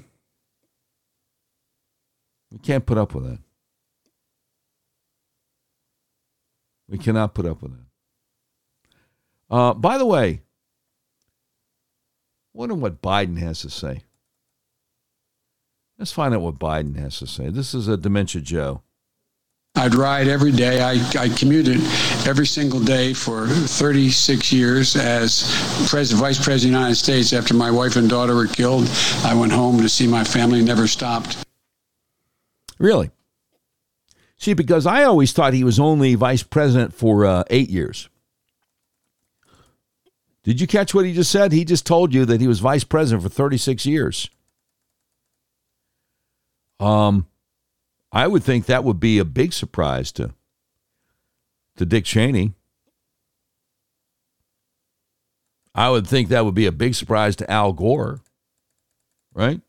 [2.51, 3.39] we can't put up with that.
[6.87, 7.85] We cannot put up with that.
[9.55, 10.41] Uh, by the way,
[12.53, 14.03] wonder what Biden has to say.
[15.97, 17.49] Let's find out what Biden has to say.
[17.49, 18.81] This is a Dementia Joe.
[19.75, 20.81] I'd ride every day.
[20.81, 21.77] I, I commuted
[22.27, 25.43] every single day for 36 years as
[25.89, 27.33] president, vice president of the United States.
[27.33, 28.89] After my wife and daughter were killed,
[29.23, 31.37] I went home to see my family, never stopped.
[32.79, 33.11] Really?
[34.37, 38.09] See, because I always thought he was only vice president for uh, eight years.
[40.43, 41.51] Did you catch what he just said?
[41.51, 44.29] He just told you that he was vice president for 36 years.
[46.79, 47.27] Um,
[48.11, 50.33] I would think that would be a big surprise to
[51.77, 52.53] to Dick Cheney.
[55.73, 58.19] I would think that would be a big surprise to Al Gore,
[59.33, 59.61] right?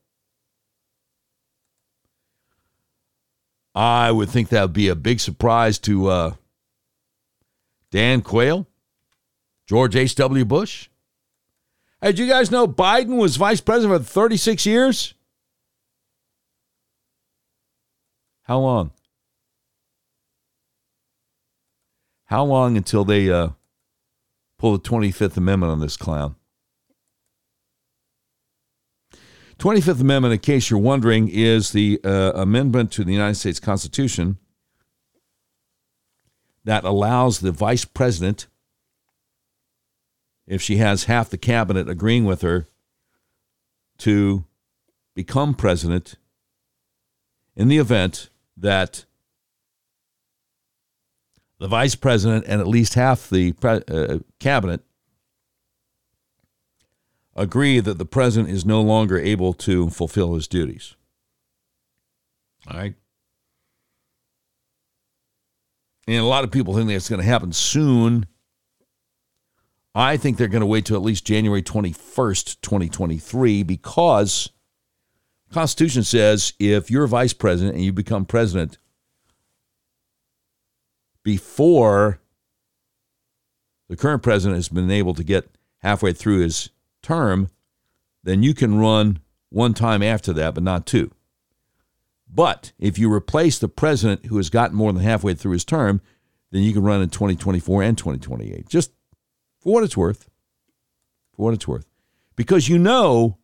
[3.75, 6.35] I would think that would be a big surprise to uh,
[7.91, 8.67] Dan Quayle,
[9.73, 10.45] George H.W.
[10.45, 10.91] Bush.
[12.03, 15.15] Hey, did you guys know Biden was vice president for 36 years?
[18.43, 18.91] How long?
[22.27, 23.53] How long until they uh,
[24.59, 26.37] pull the 25th Amendment on this clown?
[29.59, 34.37] 25th Amendment, in case you're wondering, is the uh, amendment to the United States Constitution
[36.63, 38.49] that allows the vice president,
[40.53, 42.69] if she has half the cabinet agreeing with her,
[43.97, 44.45] to
[45.15, 46.17] become president
[47.57, 49.07] in the event that
[51.59, 54.83] the vice president and at least half the pre- uh, cabinet
[57.35, 60.97] agree that the president is no longer able to fulfill his duties.
[62.69, 62.95] All right.
[66.07, 68.27] And a lot of people think that's going to happen soon.
[69.95, 74.51] I think they're going to wait till at least January 21st, 2023, because
[75.49, 78.79] the Constitution says if you're vice president and you become president
[81.23, 82.21] before
[83.89, 86.71] the current president has been able to get halfway through his
[87.03, 87.51] term,
[88.25, 89.21] then you can run
[89.51, 91.11] one time after that, but not two.
[92.27, 96.01] But if you replace the president who has gotten more than halfway through his term,
[96.51, 98.67] then you can run in 2024 and 2028.
[98.69, 98.93] Just
[99.63, 100.29] for what it's worth.
[101.37, 101.87] For what it's worth.
[102.35, 103.39] Because you know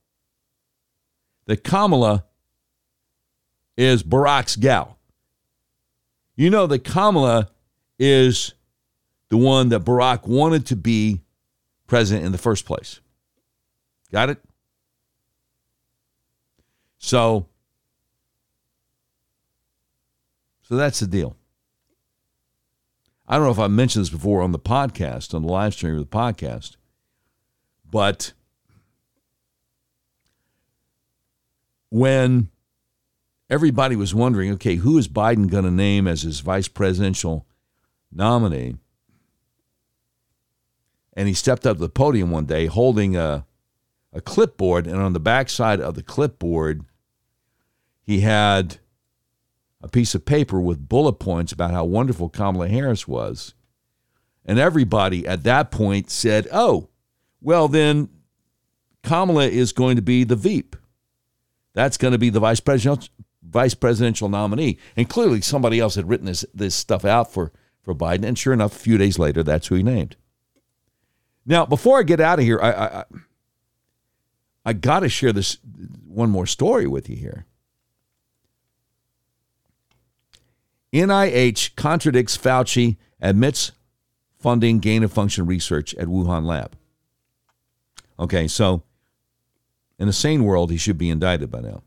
[1.46, 2.24] that Kamala
[3.76, 4.98] is Barack's gal.
[6.34, 7.50] You know that Kamala
[7.98, 8.54] is
[9.28, 11.20] the one that Barack wanted to be
[11.86, 13.00] president in the first place.
[14.10, 14.42] Got it?
[16.98, 17.46] So,
[20.62, 21.37] so that's the deal.
[23.28, 25.92] I don't know if I mentioned this before on the podcast, on the live stream
[25.92, 26.76] of the podcast,
[27.90, 28.32] but
[31.90, 32.48] when
[33.50, 37.46] everybody was wondering, okay, who is Biden going to name as his vice presidential
[38.10, 38.76] nominee?
[41.12, 43.44] And he stepped up to the podium one day holding a
[44.10, 46.82] a clipboard, and on the backside of the clipboard,
[48.00, 48.78] he had
[49.80, 53.54] a piece of paper with bullet points about how wonderful Kamala Harris was.
[54.44, 56.88] And everybody at that point said, oh,
[57.40, 58.08] well, then
[59.02, 60.74] Kamala is going to be the Veep.
[61.74, 64.78] That's going to be the vice presidential vice presidential nominee.
[64.96, 67.52] And clearly somebody else had written this, this stuff out for,
[67.82, 68.24] for Biden.
[68.24, 70.16] And sure enough, a few days later, that's who he named.
[71.46, 73.04] Now, before I get out of here, I, I,
[74.66, 75.56] I got to share this
[76.06, 77.46] one more story with you here.
[80.92, 83.72] NIH contradicts Fauci, admits
[84.38, 86.76] funding gain of function research at Wuhan lab.
[88.18, 88.82] Okay, so
[89.98, 91.82] in a sane world, he should be indicted by now.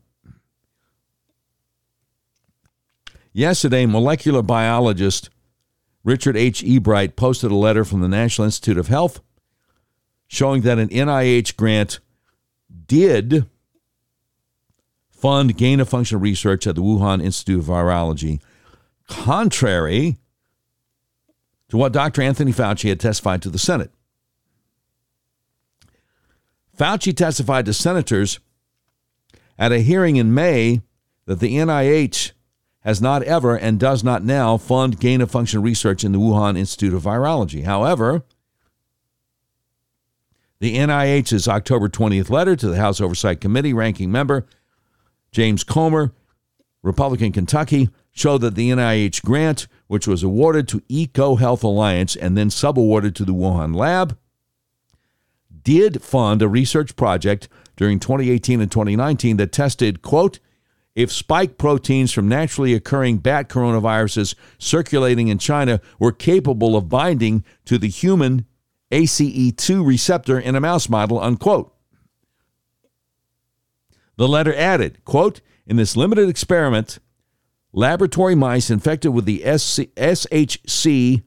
[3.32, 5.30] Yesterday, molecular biologist
[6.04, 6.62] Richard H.
[6.62, 9.20] Ebright posted a letter from the National Institute of Health
[10.26, 12.00] showing that an NIH grant
[12.86, 13.46] did
[15.10, 18.40] fund gain of function research at the Wuhan Institute of Virology,
[19.08, 20.18] contrary
[21.68, 22.22] to what Dr.
[22.22, 23.90] Anthony Fauci had testified to the Senate.
[26.76, 28.40] Fauci testified to senators
[29.58, 30.82] at a hearing in May
[31.26, 32.32] that the NIH
[32.80, 36.58] has not ever and does not now fund gain of function research in the Wuhan
[36.58, 37.64] Institute of Virology.
[37.64, 38.24] However,
[40.58, 44.46] the NIH's October 20th letter to the House Oversight Committee ranking member
[45.30, 46.12] James Comer,
[46.82, 52.48] Republican Kentucky, showed that the NIH grant, which was awarded to EcoHealth Alliance and then
[52.48, 54.16] subawarded to the Wuhan lab,
[55.64, 60.38] did fund a research project during 2018 and 2019 that tested, quote,
[60.94, 67.44] if spike proteins from naturally occurring bat coronaviruses circulating in China were capable of binding
[67.64, 68.44] to the human
[68.90, 71.74] ACE2 receptor in a mouse model, unquote.
[74.16, 76.98] The letter added, quote, in this limited experiment,
[77.72, 81.22] laboratory mice infected with the SHC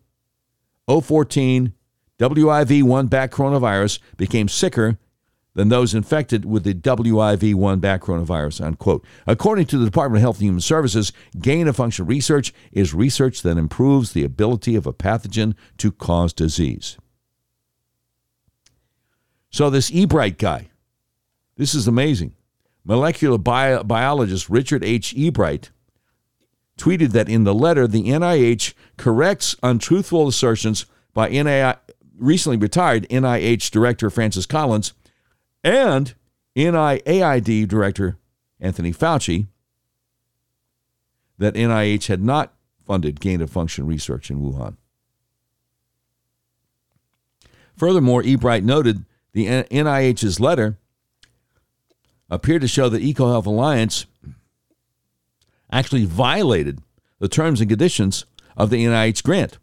[0.87, 1.73] 014
[2.19, 4.97] WIV1 bat coronavirus became sicker
[5.55, 9.05] than those infected with the WIV1 bat coronavirus, unquote.
[9.25, 13.41] According to the Department of Health and Human Services, gain of function research is research
[13.41, 16.97] that improves the ability of a pathogen to cause disease.
[19.49, 20.69] So, this Ebright guy,
[21.55, 22.35] this is amazing.
[22.83, 25.13] Molecular bio- biologist Richard H.
[25.15, 25.69] Ebright
[26.77, 31.77] tweeted that in the letter, the NIH corrects untruthful assertions by NIH,
[32.17, 34.93] recently retired NIH Director Francis Collins
[35.63, 36.13] and
[36.55, 38.17] NIAID Director
[38.59, 39.47] Anthony Fauci
[41.37, 42.53] that NIH had not
[42.85, 44.77] funded gain of function research in Wuhan.
[47.75, 50.77] Furthermore, Ebright noted the NIH's letter
[52.29, 54.05] appeared to show that EcoHealth Alliance
[55.75, 56.79] actually violated
[57.19, 58.25] the terms and conditions
[58.55, 59.57] of the NIH grant.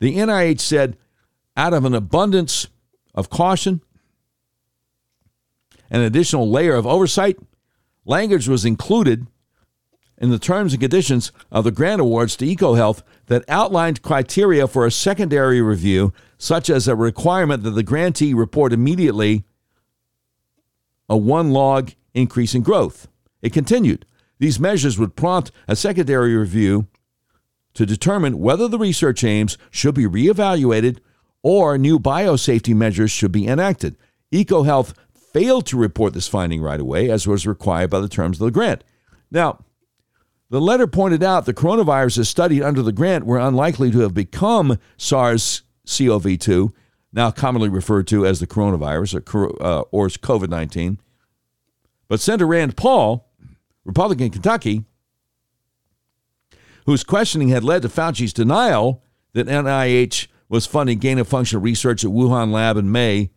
[0.00, 0.96] The NIH said,
[1.56, 2.68] out of an abundance
[3.14, 3.80] of caution,
[5.90, 7.38] an additional layer of oversight,
[8.04, 9.26] language was included
[10.16, 14.86] in the terms and conditions of the grant awards to EcoHealth that outlined criteria for
[14.86, 19.44] a secondary review, such as a requirement that the grantee report immediately
[21.08, 23.08] a one log increase in growth.
[23.42, 24.06] It continued.
[24.38, 26.86] These measures would prompt a secondary review
[27.74, 30.98] to determine whether the research aims should be reevaluated
[31.42, 33.96] or new biosafety measures should be enacted.
[34.32, 38.44] EcoHealth failed to report this finding right away, as was required by the terms of
[38.44, 38.82] the grant.
[39.30, 39.64] Now,
[40.50, 44.78] the letter pointed out the coronaviruses studied under the grant were unlikely to have become
[44.96, 46.72] SARS CoV 2,
[47.12, 51.00] now commonly referred to as the coronavirus or, uh, or COVID 19.
[52.08, 53.28] But Senator Rand Paul,
[53.84, 54.84] Republican Kentucky,
[56.86, 59.02] whose questioning had led to Fauci's denial
[59.32, 63.30] that NIH was funding gain of function research at Wuhan lab in May,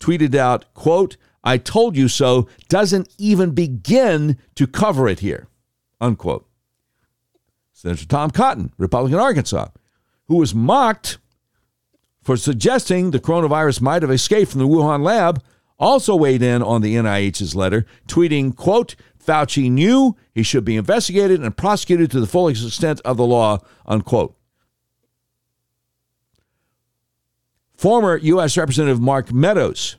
[0.00, 5.48] tweeted out, quote, I told you so doesn't even begin to cover it here,
[6.00, 6.46] unquote.
[7.72, 9.68] Senator Tom Cotton, Republican Arkansas,
[10.26, 11.18] who was mocked
[12.22, 15.42] for suggesting the coronavirus might have escaped from the Wuhan lab,
[15.78, 18.96] also weighed in on the NIH's letter, tweeting, quote,
[19.28, 23.58] Fauci knew he should be investigated and prosecuted to the full extent of the law,
[23.84, 24.34] unquote.
[27.76, 28.56] Former U.S.
[28.56, 29.96] Representative Mark Meadows,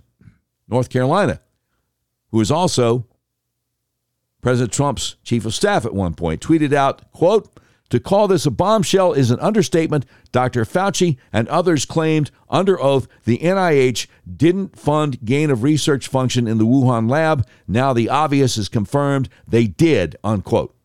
[0.67, 1.41] North Carolina,
[2.31, 3.05] who is also
[4.41, 7.47] President Trump's chief of staff at one point, tweeted out, quote,
[7.89, 10.05] to call this a bombshell is an understatement.
[10.31, 10.63] Dr.
[10.63, 16.57] Fauci and others claimed under oath the NIH didn't fund gain of research function in
[16.57, 17.47] the Wuhan lab.
[17.67, 20.75] Now the obvious is confirmed they did, unquote.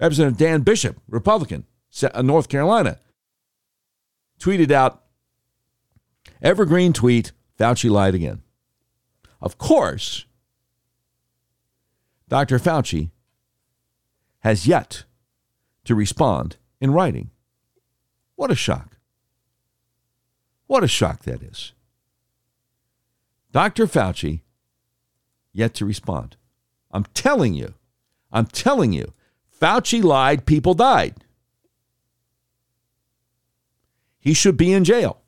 [0.00, 1.66] Representative Dan Bishop, Republican,
[2.02, 2.98] uh, North Carolina,
[4.40, 5.02] tweeted out
[6.40, 8.42] evergreen tweet Fauci lied again.
[9.40, 10.24] Of course,
[12.28, 12.58] Dr.
[12.58, 13.10] Fauci
[14.40, 15.04] has yet
[15.88, 17.30] to respond in writing.
[18.36, 18.98] What a shock.
[20.66, 21.72] What a shock that is.
[23.52, 23.86] Dr.
[23.86, 24.42] Fauci
[25.54, 26.36] yet to respond.
[26.90, 27.72] I'm telling you,
[28.30, 29.14] I'm telling you,
[29.58, 31.24] Fauci lied, people died.
[34.20, 35.22] He should be in jail.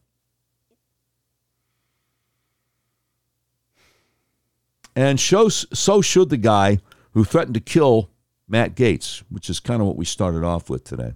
[4.95, 6.81] And so, so should the guy
[7.13, 8.11] who threatened to kill
[8.51, 11.15] Matt Gaetz, which is kind of what we started off with today.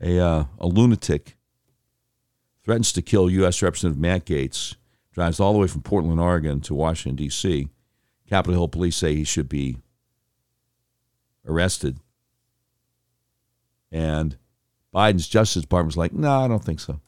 [0.00, 1.36] A, uh, a lunatic
[2.64, 3.60] threatens to kill U.S.
[3.60, 4.76] Representative Matt Gaetz,
[5.12, 7.68] drives all the way from Portland, Oregon to Washington, D.C.
[8.26, 9.76] Capitol Hill police say he should be
[11.46, 11.98] arrested.
[13.92, 14.38] And
[14.94, 17.00] Biden's Justice Department like, no, I don't think so.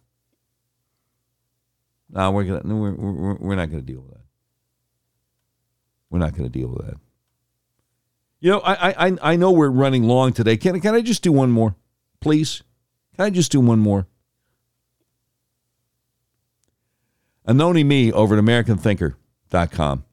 [2.10, 4.29] No, we're, we're, we're not going to deal with that.
[6.10, 6.96] We're not going to deal with that.
[8.40, 10.56] You know, I, I I know we're running long today.
[10.56, 11.76] Can can I just do one more,
[12.20, 12.62] please?
[13.14, 14.06] Can I just do one more?
[17.46, 20.04] Anony Mee over at AmericanThinker.com.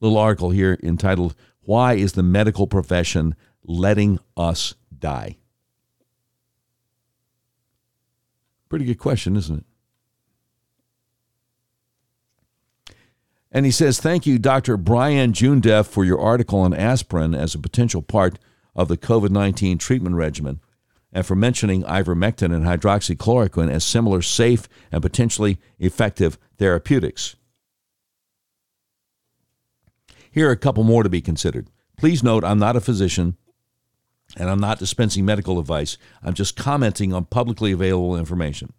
[0.00, 5.36] Little article here entitled "Why is the medical profession letting us die?"
[8.68, 9.65] Pretty good question, isn't it?
[13.56, 14.76] And he says, Thank you, Dr.
[14.76, 18.38] Brian Joondeph, for your article on aspirin as a potential part
[18.74, 20.60] of the COVID 19 treatment regimen
[21.10, 27.36] and for mentioning ivermectin and hydroxychloroquine as similar safe and potentially effective therapeutics.
[30.30, 31.70] Here are a couple more to be considered.
[31.96, 33.38] Please note I'm not a physician
[34.36, 35.96] and I'm not dispensing medical advice.
[36.22, 38.74] I'm just commenting on publicly available information.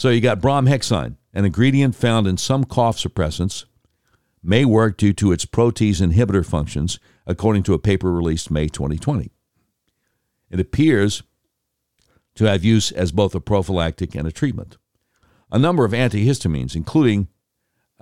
[0.00, 3.66] So you got bromhexine, an ingredient found in some cough suppressants,
[4.42, 9.30] may work due to its protease inhibitor functions, according to a paper released May 2020.
[10.48, 11.22] It appears
[12.36, 14.78] to have use as both a prophylactic and a treatment.
[15.52, 17.28] A number of antihistamines, including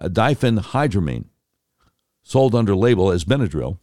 [0.00, 1.24] uh, diphenhydramine,
[2.22, 3.80] sold under label as Benadryl,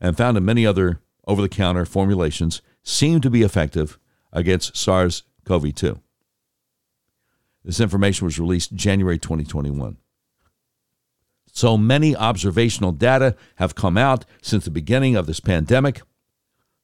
[0.00, 3.98] and found in many other over the counter formulations, seem to be effective
[4.32, 6.00] against SARS CoV 2.
[7.64, 9.98] This information was released January 2021.
[11.52, 16.02] So many observational data have come out since the beginning of this pandemic.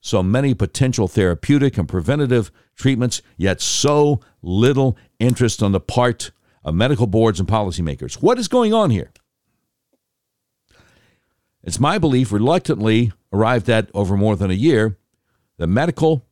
[0.01, 6.31] So many potential therapeutic and preventative treatments, yet so little interest on the part
[6.63, 8.21] of medical boards and policymakers.
[8.21, 9.11] What is going on here?
[11.63, 14.97] It's my belief, reluctantly arrived at over more than a year,
[15.57, 16.25] that medical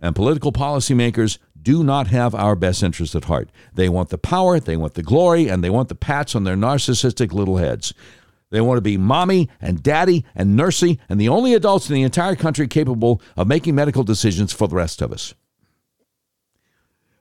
[0.00, 3.50] and political policymakers do not have our best interest at heart.
[3.74, 6.56] They want the power, they want the glory, and they want the pats on their
[6.56, 7.94] narcissistic little heads.
[8.50, 12.02] They want to be mommy and daddy and nursey and the only adults in the
[12.02, 15.34] entire country capable of making medical decisions for the rest of us.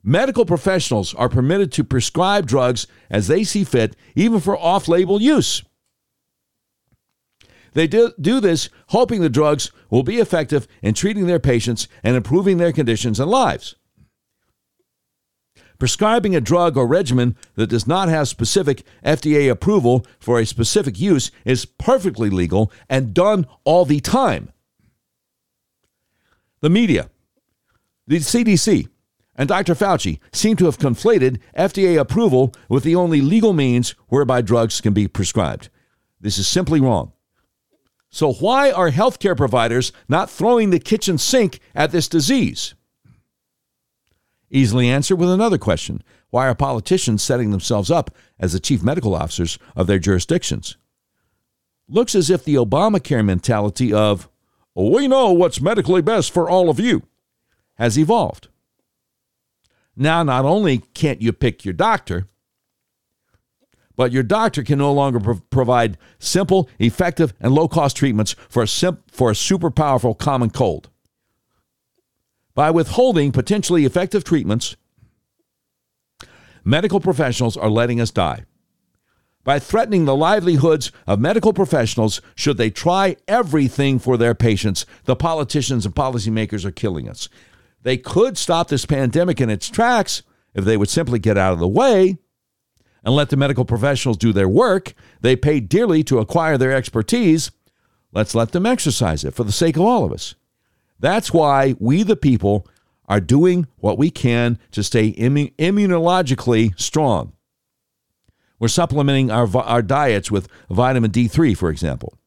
[0.03, 5.21] Medical professionals are permitted to prescribe drugs as they see fit, even for off label
[5.21, 5.63] use.
[7.73, 12.15] They do, do this hoping the drugs will be effective in treating their patients and
[12.15, 13.75] improving their conditions and lives.
[15.81, 20.99] Prescribing a drug or regimen that does not have specific FDA approval for a specific
[20.99, 24.51] use is perfectly legal and done all the time.
[26.59, 27.09] The media,
[28.05, 28.89] the CDC,
[29.33, 29.73] and Dr.
[29.73, 34.93] Fauci seem to have conflated FDA approval with the only legal means whereby drugs can
[34.93, 35.69] be prescribed.
[36.19, 37.11] This is simply wrong.
[38.11, 42.75] So, why are healthcare providers not throwing the kitchen sink at this disease?
[44.51, 49.15] Easily answered with another question Why are politicians setting themselves up as the chief medical
[49.15, 50.75] officers of their jurisdictions?
[51.87, 54.29] Looks as if the Obamacare mentality of,
[54.75, 57.03] we know what's medically best for all of you,
[57.75, 58.49] has evolved.
[59.95, 62.27] Now, not only can't you pick your doctor,
[63.95, 68.63] but your doctor can no longer pro- provide simple, effective, and low cost treatments for
[68.63, 70.89] a, sim- for a super powerful common cold.
[72.53, 74.75] By withholding potentially effective treatments,
[76.63, 78.45] medical professionals are letting us die.
[79.43, 85.15] By threatening the livelihoods of medical professionals, should they try everything for their patients, the
[85.15, 87.27] politicians and policymakers are killing us.
[87.81, 90.21] They could stop this pandemic in its tracks
[90.53, 92.17] if they would simply get out of the way
[93.03, 94.93] and let the medical professionals do their work.
[95.21, 97.49] They pay dearly to acquire their expertise.
[98.11, 100.35] Let's let them exercise it for the sake of all of us.
[101.01, 102.67] That's why we, the people,
[103.09, 107.33] are doing what we can to stay immu- immunologically strong.
[108.59, 112.17] We're supplementing our, our diets with vitamin D3, for example.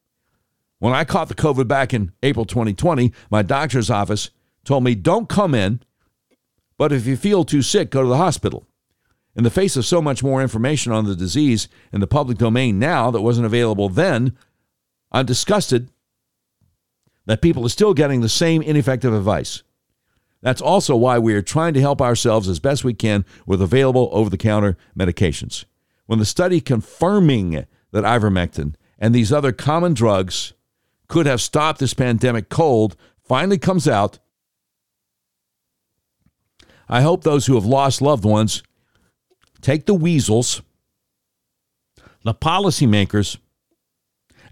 [0.81, 4.31] When I caught the COVID back in April 2020, my doctor's office
[4.65, 5.81] told me don't come in,
[6.77, 8.67] but if you feel too sick, go to the hospital.
[9.37, 12.79] In the face of so much more information on the disease in the public domain
[12.81, 14.37] now that wasn't available then,
[15.13, 15.89] I'm disgusted
[17.27, 19.63] that people are still getting the same ineffective advice.
[20.43, 24.11] That's also why we are trying to help ourselves as best we can with available
[24.13, 25.65] over the counter medications.
[26.07, 30.53] When the study confirming that ivermectin and these other common drugs
[31.09, 34.19] could have stopped this pandemic cold finally comes out,
[36.91, 38.63] I hope those who have lost loved ones
[39.63, 40.61] take the weasels,
[42.23, 43.39] the policymakers,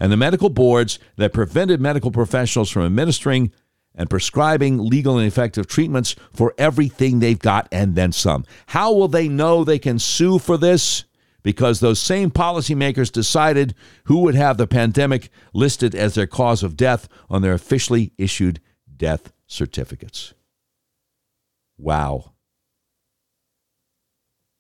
[0.01, 3.53] and the medical boards that prevented medical professionals from administering
[3.95, 8.45] and prescribing legal and effective treatments for everything they've got and then some.
[8.67, 11.05] How will they know they can sue for this?
[11.43, 13.75] Because those same policymakers decided
[14.05, 18.61] who would have the pandemic listed as their cause of death on their officially issued
[18.97, 20.35] death certificates.
[21.77, 22.33] Wow.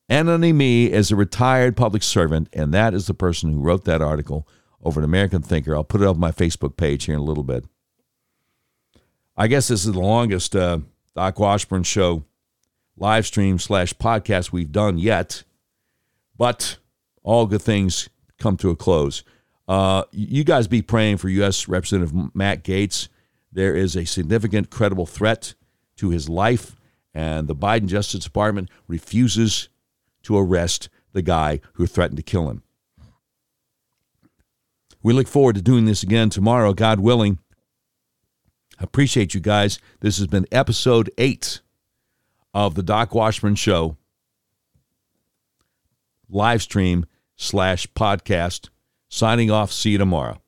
[0.08, 4.02] Anthony Me is a retired public servant, and that is the person who wrote that
[4.02, 4.46] article
[4.82, 5.74] over an American Thinker.
[5.74, 7.64] I'll put it up on my Facebook page here in a little bit.
[9.36, 10.80] I guess this is the longest uh,
[11.14, 12.24] Doc Washburn show
[12.96, 15.44] live stream slash podcast we've done yet.
[16.36, 16.78] But
[17.22, 19.22] all good things come to a close.
[19.68, 21.68] Uh, you guys be praying for U.S.
[21.68, 23.08] Representative Matt Gaetz.
[23.52, 25.54] There is a significant, credible threat
[25.96, 26.76] to his life,
[27.14, 29.68] and the Biden Justice Department refuses
[30.24, 32.62] to arrest the guy who threatened to kill him.
[35.02, 37.38] We look forward to doing this again tomorrow, God willing.
[38.78, 39.78] I appreciate you guys.
[40.00, 41.60] This has been episode eight
[42.54, 43.96] of the Doc Washburn Show
[46.28, 47.06] live stream
[47.36, 48.68] slash podcast.
[49.08, 49.70] Signing off.
[49.70, 50.40] See you tomorrow.